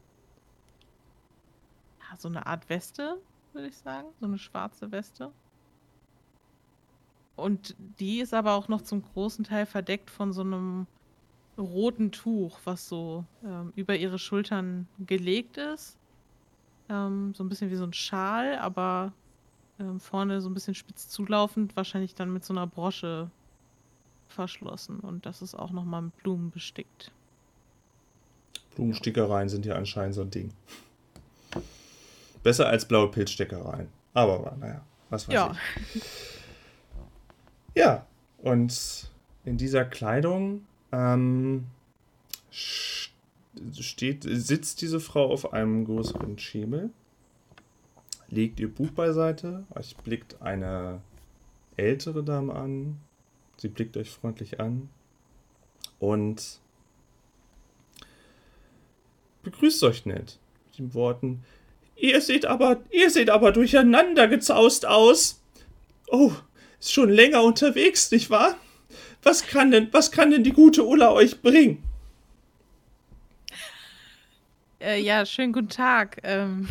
ja, 2.01 2.17
so 2.19 2.29
eine 2.29 2.47
Art 2.47 2.69
Weste, 2.69 3.17
würde 3.55 3.69
ich 3.69 3.79
sagen. 3.79 4.09
So 4.21 4.27
eine 4.27 4.39
schwarze 4.39 4.93
Weste. 4.93 5.33
Und 7.37 7.75
die 7.99 8.21
ist 8.21 8.35
aber 8.35 8.55
auch 8.55 8.68
noch 8.68 8.83
zum 8.83 9.03
großen 9.03 9.45
Teil 9.45 9.66
verdeckt 9.66 10.11
von 10.11 10.33
so 10.33 10.42
einem 10.42 10.87
roten 11.59 12.12
Tuch, 12.12 12.59
was 12.64 12.88
so 12.88 13.25
ähm, 13.45 13.73
über 13.77 13.97
ihre 13.97 14.18
Schultern 14.18 14.87
gelegt 15.07 15.57
ist. 15.57 15.96
Ähm, 16.88 17.35
so 17.35 17.42
ein 17.44 17.48
bisschen 17.48 17.71
wie 17.71 17.77
so 17.77 17.85
ein 17.85 17.92
Schal, 17.92 18.59
aber 18.59 19.13
ähm, 19.79 20.00
vorne 20.00 20.40
so 20.40 20.48
ein 20.50 20.54
bisschen 20.54 20.75
spitz 20.75 21.09
zulaufend, 21.09 21.77
wahrscheinlich 21.77 22.15
dann 22.15 22.33
mit 22.33 22.44
so 22.44 22.52
einer 22.52 22.67
Brosche 22.67 23.31
verschlossen. 24.29 25.00
Und 25.00 25.27
das 25.27 25.42
ist 25.42 25.54
auch 25.54 25.71
nochmal 25.71 26.02
mit 26.02 26.17
Blumen 26.19 26.50
bestickt. 26.50 27.11
Blumenstickereien 28.75 29.48
sind 29.48 29.67
ja 29.67 29.75
anscheinend 29.75 30.15
so 30.15 30.23
ein 30.23 30.31
Ding. 30.31 30.50
Besser 32.42 32.67
als 32.67 32.87
blaue 32.87 33.09
Pilzsteckereien. 33.11 33.88
Aber 34.15 34.57
naja, 34.59 34.81
was 35.11 35.29
weiß 35.29 35.35
Ja. 35.35 35.54
ich. 35.94 36.02
Ja, 37.75 38.06
und 38.38 39.10
in 39.44 39.56
dieser 39.56 39.85
Kleidung 39.85 40.66
ähm, 40.92 41.66
steht, 42.50 44.25
sitzt 44.25 44.83
diese 44.83 45.00
Frau 45.00 45.31
auf 45.31 45.52
einem 45.52 45.85
größeren 45.85 46.38
Schemel, 46.38 46.90
legt 48.29 48.60
ihr 48.60 48.73
Buch 48.73 48.90
beiseite, 48.90 49.64
euch 49.75 49.96
blickt 49.96 50.42
eine 50.42 51.00
ältere 51.77 52.23
Dame 52.23 52.54
an, 52.54 52.98
sie 53.56 53.68
blickt 53.68 53.96
euch 53.96 54.10
freundlich 54.10 54.60
an 54.60 54.90
und 55.98 56.60
begrüßt 59.42 59.83
euch 59.85 60.04
nett 60.04 60.38
mit 60.66 60.79
den 60.79 60.94
Worten, 60.94 61.42
ihr 61.96 62.20
seht 62.20 62.44
aber, 62.44 62.83
ihr 62.90 63.10
seht 63.10 63.31
aber 63.31 63.52
durcheinander 63.52 64.29
gezaust 64.29 64.87
aus. 64.87 65.40
Oh, 66.08 66.33
ist 66.83 66.93
schon 66.93 67.11
länger 67.11 67.43
unterwegs, 67.43 68.11
nicht 68.11 68.29
wahr? 68.29 68.57
Was 69.23 69.47
kann 69.47 69.71
denn, 69.71 69.89
was 69.93 70.11
kann 70.11 70.33
denn 70.33 70.43
die 70.43 70.53
gute 70.53 70.85
Ulla 70.85 71.13
euch 71.13 71.41
bringen? 71.41 71.83
Äh, 74.81 75.01
ja, 75.01 75.25
schönen 75.25 75.53
guten 75.53 75.69
Tag. 75.69 76.19
Ähm, 76.25 76.69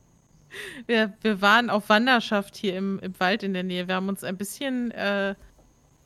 wir, 0.86 1.12
wir 1.20 1.42
waren 1.42 1.68
auf 1.68 1.90
Wanderschaft 1.90 2.56
hier 2.56 2.74
im, 2.74 2.98
im 3.00 3.20
Wald 3.20 3.42
in 3.42 3.52
der 3.52 3.64
Nähe. 3.64 3.86
Wir 3.86 3.96
haben 3.96 4.08
uns 4.08 4.24
ein 4.24 4.38
bisschen, 4.38 4.90
äh, 4.92 5.34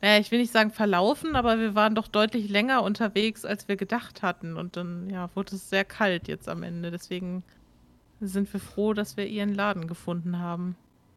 naja, 0.01 0.19
ich 0.19 0.31
will 0.31 0.39
nicht 0.39 0.51
sagen 0.51 0.71
verlaufen, 0.71 1.37
aber 1.37 1.59
wir 1.59 1.75
waren 1.75 1.95
doch 1.95 2.09
deutlich 2.09 2.49
länger 2.49 2.83
unterwegs, 2.83 3.45
als 3.45 3.69
wir 3.69 3.77
gedacht 3.77 4.21
hatten. 4.21 4.57
Und 4.57 4.75
dann, 4.75 5.09
ja, 5.09 5.29
wurde 5.33 5.55
es 5.55 5.69
sehr 5.69 5.85
kalt 5.85 6.27
jetzt 6.27 6.49
am 6.49 6.61
Ende. 6.61 6.91
Deswegen 6.91 7.43
sind 8.19 8.51
wir 8.51 8.59
froh, 8.59 8.93
dass 8.93 9.15
wir 9.15 9.27
ihren 9.27 9.55
Laden 9.55 9.87
gefunden 9.87 10.39
haben. 10.39 10.75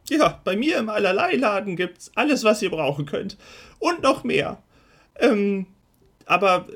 Ja, 0.09 0.41
bei 0.45 0.57
mir 0.57 0.79
im 0.79 0.89
Allerlei-Laden 0.89 1.77
gibt's 1.77 2.11
alles, 2.15 2.45
was 2.45 2.63
ihr 2.63 2.71
brauchen 2.71 3.07
könnt. 3.07 3.37
Und 3.79 4.03
noch 4.03 4.25
mehr. 4.25 4.63
Ähm, 5.19 5.67
aber 6.27 6.67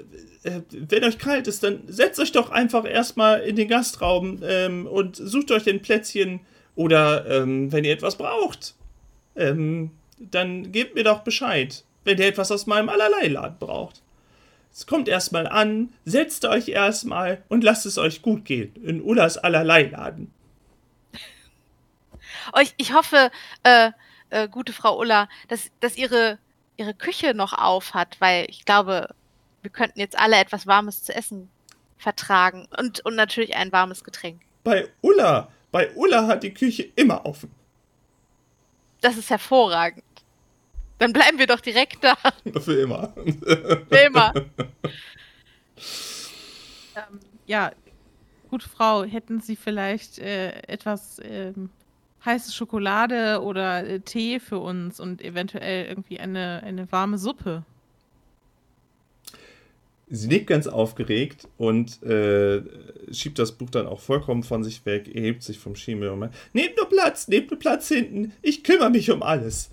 äh, 0.43 0.61
wenn 0.70 1.05
euch 1.05 1.18
kalt 1.18 1.47
ist, 1.47 1.62
dann 1.62 1.83
setzt 1.87 2.20
euch 2.20 2.33
doch 2.33 2.51
einfach 2.51 2.85
erstmal 2.85 3.41
in 3.41 3.57
den 3.57 3.68
Gastraum 3.68 4.41
ähm, 4.43 4.87
und 4.87 5.16
sucht 5.16 5.51
euch 5.51 5.68
ein 5.68 5.83
Plätzchen. 5.83 6.41
Oder 6.74 7.27
ähm, 7.29 7.72
wenn 7.72 7.85
ihr 7.85 7.93
etwas 7.93 8.16
braucht, 8.16 8.74
ähm, 9.35 9.91
dann 10.18 10.72
gebt 10.72 10.95
mir 10.95 11.05
doch 11.05 11.20
Bescheid, 11.20 11.85
wenn 12.05 12.18
ihr 12.18 12.27
etwas 12.27 12.53
aus 12.53 12.66
meinem 12.66 12.89
Allerlei-Laden 12.89 13.59
braucht. 13.59 14.03
Es 14.72 14.87
kommt 14.87 15.09
erstmal 15.09 15.47
an, 15.47 15.89
setzt 16.05 16.45
euch 16.45 16.68
erstmal 16.68 17.43
und 17.49 17.64
lasst 17.64 17.87
es 17.87 17.97
euch 17.97 18.20
gut 18.20 18.45
gehen 18.45 18.74
in 18.85 19.01
Ullas 19.01 19.39
Allerlei-Laden. 19.39 20.31
Oh, 22.53 22.61
ich, 22.61 22.75
ich 22.77 22.93
hoffe, 22.93 23.31
äh, 23.63 23.91
äh, 24.31 24.49
gute 24.49 24.73
Frau 24.73 24.99
Ulla, 24.99 25.29
dass, 25.49 25.71
dass 25.81 25.97
ihre, 25.97 26.39
ihre 26.77 26.95
Küche 26.95 27.35
noch 27.35 27.53
auf 27.53 27.95
hat, 27.95 28.21
weil 28.21 28.47
ich 28.49 28.65
glaube, 28.65 29.15
wir 29.63 29.71
könnten 29.71 30.01
jetzt 30.01 30.19
alle 30.19 30.37
etwas 30.37 30.67
Warmes 30.67 31.03
zu 31.03 31.15
essen 31.15 31.49
vertragen 31.99 32.69
und, 32.79 33.05
und 33.05 33.17
natürlich 33.17 33.57
ein 33.57 33.73
warmes 33.73 34.05
Getränk. 34.05 34.41
Bei 34.65 34.89
Ulla, 35.01 35.49
bei 35.73 35.93
Ulla 35.95 36.27
hat 36.27 36.43
die 36.43 36.53
Küche 36.53 36.91
immer 36.95 37.25
offen. 37.25 37.51
Das 39.01 39.17
ist 39.17 39.31
hervorragend. 39.31 40.05
Dann 40.99 41.13
bleiben 41.13 41.39
wir 41.39 41.47
doch 41.47 41.61
direkt 41.61 42.03
da. 42.03 42.17
Für 42.61 42.81
immer. 42.81 43.13
Für 43.89 43.99
immer. 44.07 44.33
Ähm, 46.97 47.21
ja, 47.47 47.73
gute 48.49 48.69
Frau, 48.69 49.05
hätten 49.05 49.41
Sie 49.41 49.57
vielleicht 49.57 50.19
äh, 50.19 50.51
etwas 50.67 51.21
ähm, 51.23 51.71
heiße 52.27 52.53
Schokolade 52.53 53.41
oder 53.43 53.87
äh, 53.87 54.01
Tee 54.01 54.41
für 54.41 54.59
uns 54.59 55.01
und 55.01 55.22
eventuell 55.22 55.87
irgendwie 55.87 56.18
eine, 56.20 56.62
eine 56.62 56.91
warme 56.93 57.16
Suppe? 57.16 57.64
Sie 60.09 60.29
nickt 60.29 60.47
ganz 60.47 60.68
aufgeregt 60.68 61.49
und 61.57 62.01
äh, 62.05 62.62
schiebt 63.11 63.41
das 63.41 63.53
Buch 63.53 63.70
dann 63.70 63.87
auch 63.89 63.99
vollkommen 63.99 64.45
von 64.45 64.62
sich 64.62 64.85
weg, 64.87 65.12
erhebt 65.12 65.43
sich 65.43 65.59
vom 65.59 65.74
Schimmel 65.74 66.11
und 66.11 66.20
meint, 66.20 66.35
nehmt 66.53 66.77
nur 66.77 66.89
Platz, 66.89 67.27
nehmt 67.27 67.51
nur 67.51 67.59
Platz 67.59 67.89
hinten, 67.89 68.33
ich 68.41 68.62
kümmere 68.62 68.91
mich 68.91 69.11
um 69.11 69.22
alles. 69.22 69.70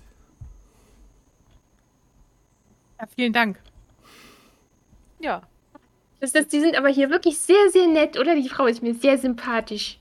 Ja, 2.98 3.06
vielen 3.14 3.32
Dank. 3.32 3.60
Ja. 5.20 5.42
Das, 6.20 6.32
das, 6.32 6.48
die 6.48 6.60
sind 6.60 6.76
aber 6.76 6.88
hier 6.88 7.10
wirklich 7.10 7.38
sehr, 7.38 7.70
sehr 7.70 7.86
nett, 7.86 8.18
oder? 8.18 8.34
Die 8.34 8.48
Frau 8.48 8.66
ist 8.66 8.82
mir 8.82 8.94
sehr 8.94 9.18
sympathisch. 9.18 9.98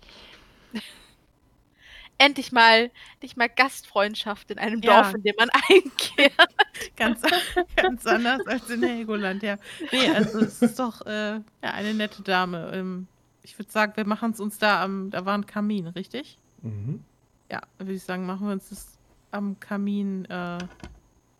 Endlich 2.23 2.53
mal, 2.53 2.89
endlich 3.15 3.35
mal 3.35 3.49
Gastfreundschaft 3.49 4.49
in 4.49 4.57
einem 4.57 4.81
Ja. 4.81 5.01
Dorf, 5.01 5.13
in 5.13 5.23
dem 5.23 5.35
man 5.37 5.49
einkehrt. 5.69 6.55
Ganz, 6.95 7.21
ganz 7.75 8.05
anders 8.05 8.47
als 8.47 8.69
in 8.69 8.81
Helgoland, 8.81 9.43
ja. 9.43 9.57
Nee, 9.91 10.07
also 10.09 10.39
es 10.39 10.61
ist 10.61 10.79
doch 10.79 11.05
äh, 11.05 11.33
ja, 11.33 11.43
eine 11.61 11.93
nette 11.93 12.21
Dame. 12.21 12.71
Ähm, 12.73 13.07
ich 13.41 13.59
würde 13.59 13.69
sagen, 13.69 13.91
wir 13.97 14.07
machen 14.07 14.31
es 14.31 14.39
uns 14.39 14.57
da 14.57 14.81
am, 14.81 15.09
da 15.11 15.25
war 15.25 15.37
ein 15.37 15.45
Kamin, 15.45 15.87
richtig? 15.87 16.37
Mhm. 16.61 17.03
Ja, 17.51 17.59
würde 17.77 17.91
ich 17.91 18.03
sagen, 18.03 18.25
machen 18.25 18.47
wir 18.47 18.53
uns 18.53 18.69
das 18.69 18.97
am 19.31 19.59
Kamin 19.59 20.23
äh, 20.25 20.59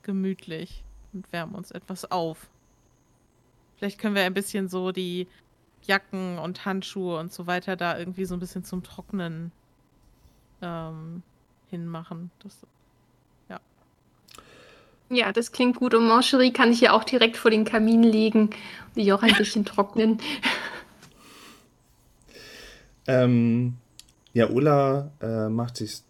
gemütlich 0.02 0.84
und 1.14 1.32
wärmen 1.32 1.56
uns 1.56 1.72
etwas 1.72 2.12
auf. 2.12 2.50
Vielleicht 3.78 4.00
können 4.00 4.16
wir 4.16 4.24
ein 4.24 4.34
bisschen 4.34 4.68
so 4.68 4.92
die 4.92 5.28
Jacken 5.86 6.40
und 6.40 6.66
Handschuhe 6.66 7.20
und 7.20 7.32
so 7.32 7.48
weiter 7.48 7.78
da 7.78 7.98
irgendwie 7.98 8.26
so 8.26 8.36
ein 8.36 8.42
bisschen 8.42 8.66
zum 8.66 8.84
Trocknen 8.84 9.54
ähm, 10.64 11.22
hinmachen. 11.70 12.32
Das, 12.41 12.57
Ja, 15.14 15.32
das 15.32 15.51
klingt 15.51 15.78
gut. 15.78 15.93
Und 15.93 16.07
Mancherie 16.07 16.51
kann 16.51 16.72
ich 16.72 16.82
ja 16.82 16.93
auch 16.93 17.03
direkt 17.03 17.38
vor 17.38 17.51
den 17.51 17.66
Kamin 17.66 18.03
legen 18.03 18.49
und 18.49 18.95
die 18.95 19.14
auch 19.14 19.22
ein 19.22 19.36
bisschen 19.36 19.66
trocknen. 19.66 20.20
Ähm, 23.05 23.76
ja, 24.34 24.49
Ulla 24.49 25.11
äh, 25.22 25.49
macht 25.49 25.78
sich, 25.78 26.01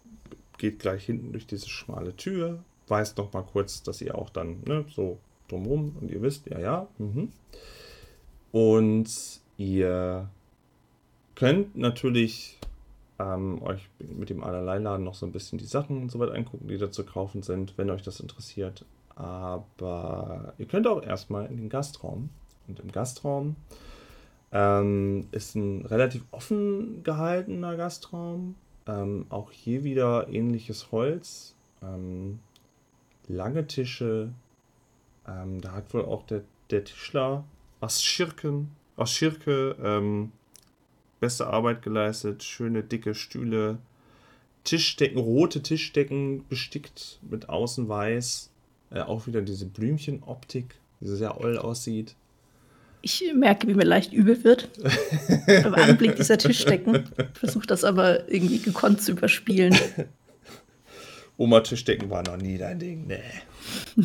geht 0.58 0.78
gleich 0.78 1.04
hinten 1.04 1.32
durch 1.32 1.46
diese 1.46 1.68
schmale 1.68 2.16
Tür, 2.16 2.62
weist 2.86 3.18
noch 3.18 3.32
mal 3.32 3.42
kurz, 3.42 3.82
dass 3.82 4.00
ihr 4.00 4.16
auch 4.16 4.30
dann 4.30 4.62
ne, 4.64 4.84
so 4.94 5.18
drumrum 5.48 5.96
und 6.00 6.10
ihr 6.10 6.22
wisst, 6.22 6.46
ja, 6.46 6.60
ja. 6.60 6.86
Mhm. 6.98 7.32
Und 8.52 9.10
ihr 9.56 10.28
könnt 11.34 11.76
natürlich 11.76 12.58
ähm, 13.18 13.62
euch 13.62 13.88
mit 13.98 14.30
dem 14.30 14.42
Allerlei-Laden 14.42 15.04
noch 15.04 15.14
so 15.14 15.26
ein 15.26 15.32
bisschen 15.32 15.58
die 15.58 15.64
Sachen 15.64 16.02
und 16.02 16.10
so 16.10 16.18
weiter 16.18 16.34
angucken, 16.34 16.68
die 16.68 16.78
da 16.78 16.90
zu 16.90 17.04
kaufen 17.04 17.42
sind, 17.42 17.76
wenn 17.78 17.90
euch 17.90 18.02
das 18.02 18.20
interessiert. 18.20 18.84
Aber 19.14 20.54
ihr 20.58 20.66
könnt 20.66 20.86
auch 20.86 21.02
erstmal 21.02 21.46
in 21.46 21.56
den 21.56 21.68
Gastraum. 21.68 22.30
Und 22.66 22.80
im 22.80 22.90
Gastraum 22.90 23.56
ähm, 24.52 25.28
ist 25.30 25.54
ein 25.54 25.84
relativ 25.86 26.24
offen 26.30 27.02
gehaltener 27.02 27.76
Gastraum. 27.76 28.56
Ähm, 28.86 29.26
auch 29.28 29.50
hier 29.50 29.84
wieder 29.84 30.28
ähnliches 30.28 30.90
Holz. 30.90 31.54
Ähm, 31.82 32.40
lange 33.28 33.66
Tische. 33.66 34.32
Ähm, 35.26 35.60
da 35.60 35.72
hat 35.72 35.94
wohl 35.94 36.04
auch 36.04 36.24
der, 36.26 36.42
der 36.70 36.84
Tischler 36.84 37.44
aus 37.80 38.02
Schirken, 38.02 38.74
aus 38.96 39.12
Schirke 39.12 39.76
ähm, 39.82 40.32
beste 41.24 41.46
Arbeit 41.46 41.80
geleistet. 41.80 42.42
Schöne 42.42 42.82
dicke 42.82 43.14
Stühle. 43.14 43.78
Tischdecken, 44.62 45.18
rote 45.18 45.62
Tischdecken 45.62 46.44
bestickt 46.50 47.18
mit 47.22 47.48
außen 47.48 47.88
weiß. 47.88 48.50
Äh, 48.90 49.00
auch 49.00 49.26
wieder 49.26 49.40
diese 49.40 49.64
Blümchenoptik, 49.64 50.74
die 51.00 51.06
sehr 51.06 51.40
oll 51.40 51.56
aussieht. 51.56 52.14
Ich 53.00 53.24
merke, 53.34 53.66
wie 53.68 53.74
mir 53.74 53.84
leicht 53.84 54.12
übel 54.12 54.44
wird 54.44 54.68
beim 55.46 55.74
Anblick 55.74 56.16
dieser 56.16 56.36
Tischdecken. 56.36 57.04
Versuche 57.32 57.66
das 57.66 57.84
aber 57.84 58.30
irgendwie 58.30 58.58
gekonnt 58.58 59.00
zu 59.00 59.12
überspielen. 59.12 59.74
Oma 61.38 61.60
Tischdecken 61.60 62.10
war 62.10 62.22
noch 62.22 62.36
nie 62.36 62.58
dein 62.58 62.78
Ding, 62.78 63.06
nee. 63.06 63.22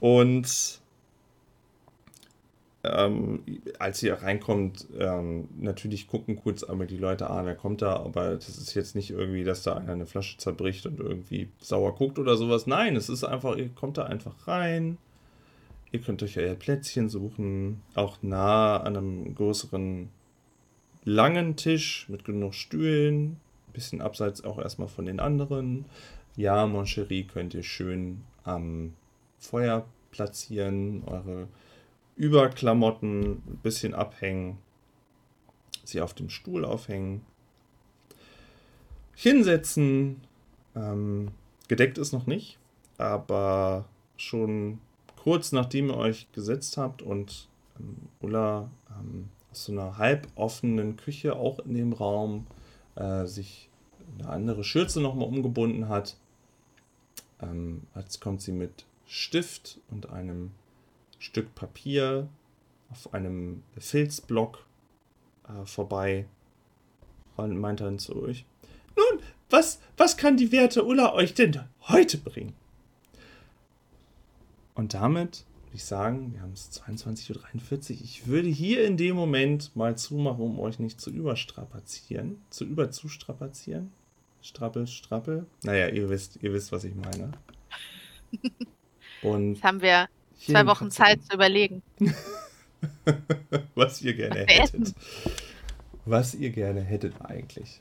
Und 0.00 0.80
ähm, 2.92 3.42
als 3.78 4.02
ihr 4.02 4.14
reinkommt, 4.14 4.86
ähm, 4.98 5.48
natürlich 5.58 6.08
gucken 6.08 6.36
kurz 6.36 6.62
einmal 6.62 6.86
die 6.86 6.96
Leute 6.96 7.30
an, 7.30 7.46
wer 7.46 7.54
kommt 7.54 7.82
da, 7.82 7.96
aber 7.96 8.34
das 8.34 8.48
ist 8.48 8.74
jetzt 8.74 8.94
nicht 8.94 9.10
irgendwie, 9.10 9.44
dass 9.44 9.62
da 9.62 9.74
einer 9.74 9.92
eine 9.92 10.06
Flasche 10.06 10.38
zerbricht 10.38 10.86
und 10.86 11.00
irgendwie 11.00 11.48
sauer 11.58 11.94
guckt 11.94 12.18
oder 12.18 12.36
sowas. 12.36 12.66
Nein, 12.66 12.96
es 12.96 13.08
ist 13.08 13.24
einfach, 13.24 13.56
ihr 13.56 13.68
kommt 13.70 13.98
da 13.98 14.04
einfach 14.04 14.46
rein. 14.46 14.98
Ihr 15.92 16.00
könnt 16.00 16.22
euch 16.22 16.36
euer 16.38 16.54
Plätzchen 16.54 17.08
suchen, 17.08 17.80
auch 17.94 18.18
nah 18.22 18.78
an 18.78 18.96
einem 18.96 19.34
größeren, 19.34 20.10
langen 21.04 21.56
Tisch 21.56 22.08
mit 22.08 22.24
genug 22.24 22.54
Stühlen, 22.54 23.36
ein 23.68 23.72
bisschen 23.72 24.00
abseits 24.00 24.44
auch 24.44 24.58
erstmal 24.58 24.88
von 24.88 25.06
den 25.06 25.20
anderen. 25.20 25.84
Ja, 26.36 26.66
Mon 26.66 26.84
Chéri, 26.84 27.26
könnt 27.26 27.54
ihr 27.54 27.62
schön 27.62 28.24
am 28.42 28.94
Feuer 29.38 29.86
platzieren, 30.10 31.04
eure 31.06 31.48
Überklamotten 32.16 33.42
ein 33.46 33.60
bisschen 33.62 33.94
abhängen, 33.94 34.58
sie 35.84 36.00
auf 36.00 36.14
dem 36.14 36.30
Stuhl 36.30 36.64
aufhängen, 36.64 37.24
hinsetzen. 39.14 40.20
Ähm, 40.74 41.28
gedeckt 41.68 41.98
ist 41.98 42.12
noch 42.12 42.26
nicht, 42.26 42.58
aber 42.98 43.86
schon 44.16 44.78
kurz 45.16 45.52
nachdem 45.52 45.88
ihr 45.88 45.96
euch 45.96 46.30
gesetzt 46.32 46.76
habt 46.76 47.02
und 47.02 47.48
ähm, 47.78 47.96
Ulla 48.20 48.70
ähm, 48.90 49.28
aus 49.50 49.64
so 49.64 49.72
einer 49.72 49.98
halboffenen 49.98 50.96
Küche 50.96 51.36
auch 51.36 51.58
in 51.60 51.74
dem 51.74 51.92
Raum 51.92 52.46
äh, 52.94 53.26
sich 53.26 53.68
eine 54.18 54.28
andere 54.28 54.64
Schürze 54.64 55.00
nochmal 55.00 55.28
umgebunden 55.28 55.88
hat, 55.88 56.16
ähm, 57.40 57.82
jetzt 57.94 58.20
kommt 58.20 58.40
sie 58.40 58.52
mit 58.52 58.84
Stift 59.06 59.80
und 59.90 60.10
einem 60.10 60.52
Stück 61.18 61.54
Papier 61.54 62.28
auf 62.90 63.12
einem 63.14 63.62
Filzblock 63.78 64.64
äh, 65.48 65.66
vorbei 65.66 66.26
und 67.36 67.58
meint 67.58 67.80
dann 67.80 67.98
zu 67.98 68.20
euch: 68.22 68.44
Nun, 68.96 69.20
was, 69.50 69.80
was 69.96 70.16
kann 70.16 70.36
die 70.36 70.52
werte 70.52 70.84
Ulla 70.84 71.12
euch 71.12 71.34
denn 71.34 71.60
heute 71.82 72.18
bringen? 72.18 72.54
Und 74.74 74.94
damit 74.94 75.44
würde 75.64 75.76
ich 75.76 75.84
sagen, 75.84 76.32
wir 76.34 76.42
haben 76.42 76.52
es 76.52 76.70
22.43 76.70 77.94
Uhr. 77.94 78.00
Ich 78.02 78.26
würde 78.26 78.48
hier 78.48 78.84
in 78.84 78.96
dem 78.96 79.16
Moment 79.16 79.74
mal 79.74 79.96
zumachen, 79.96 80.40
um 80.40 80.60
euch 80.60 80.78
nicht 80.78 81.00
zu 81.00 81.10
überstrapazieren, 81.10 82.42
zu 82.50 82.64
überzustrapazieren. 82.64 83.92
Strappel, 84.42 84.86
strappel. 84.86 85.46
Naja, 85.62 85.88
ihr 85.88 86.08
wisst, 86.08 86.38
ihr 86.42 86.52
wisst, 86.52 86.72
was 86.72 86.84
ich 86.84 86.94
meine. 86.94 87.32
Und 89.22 89.54
das 89.54 89.62
haben 89.62 89.80
wir 89.80 90.08
Zwei 90.38 90.66
Wochen 90.66 90.90
Zeit 90.90 91.22
zu 91.24 91.34
überlegen. 91.34 91.82
was 93.74 94.02
ihr 94.02 94.14
gerne 94.14 94.46
was 94.46 94.54
hättet. 94.54 94.94
Was 96.04 96.34
ihr 96.34 96.50
gerne 96.50 96.82
hättet 96.82 97.14
eigentlich. 97.22 97.80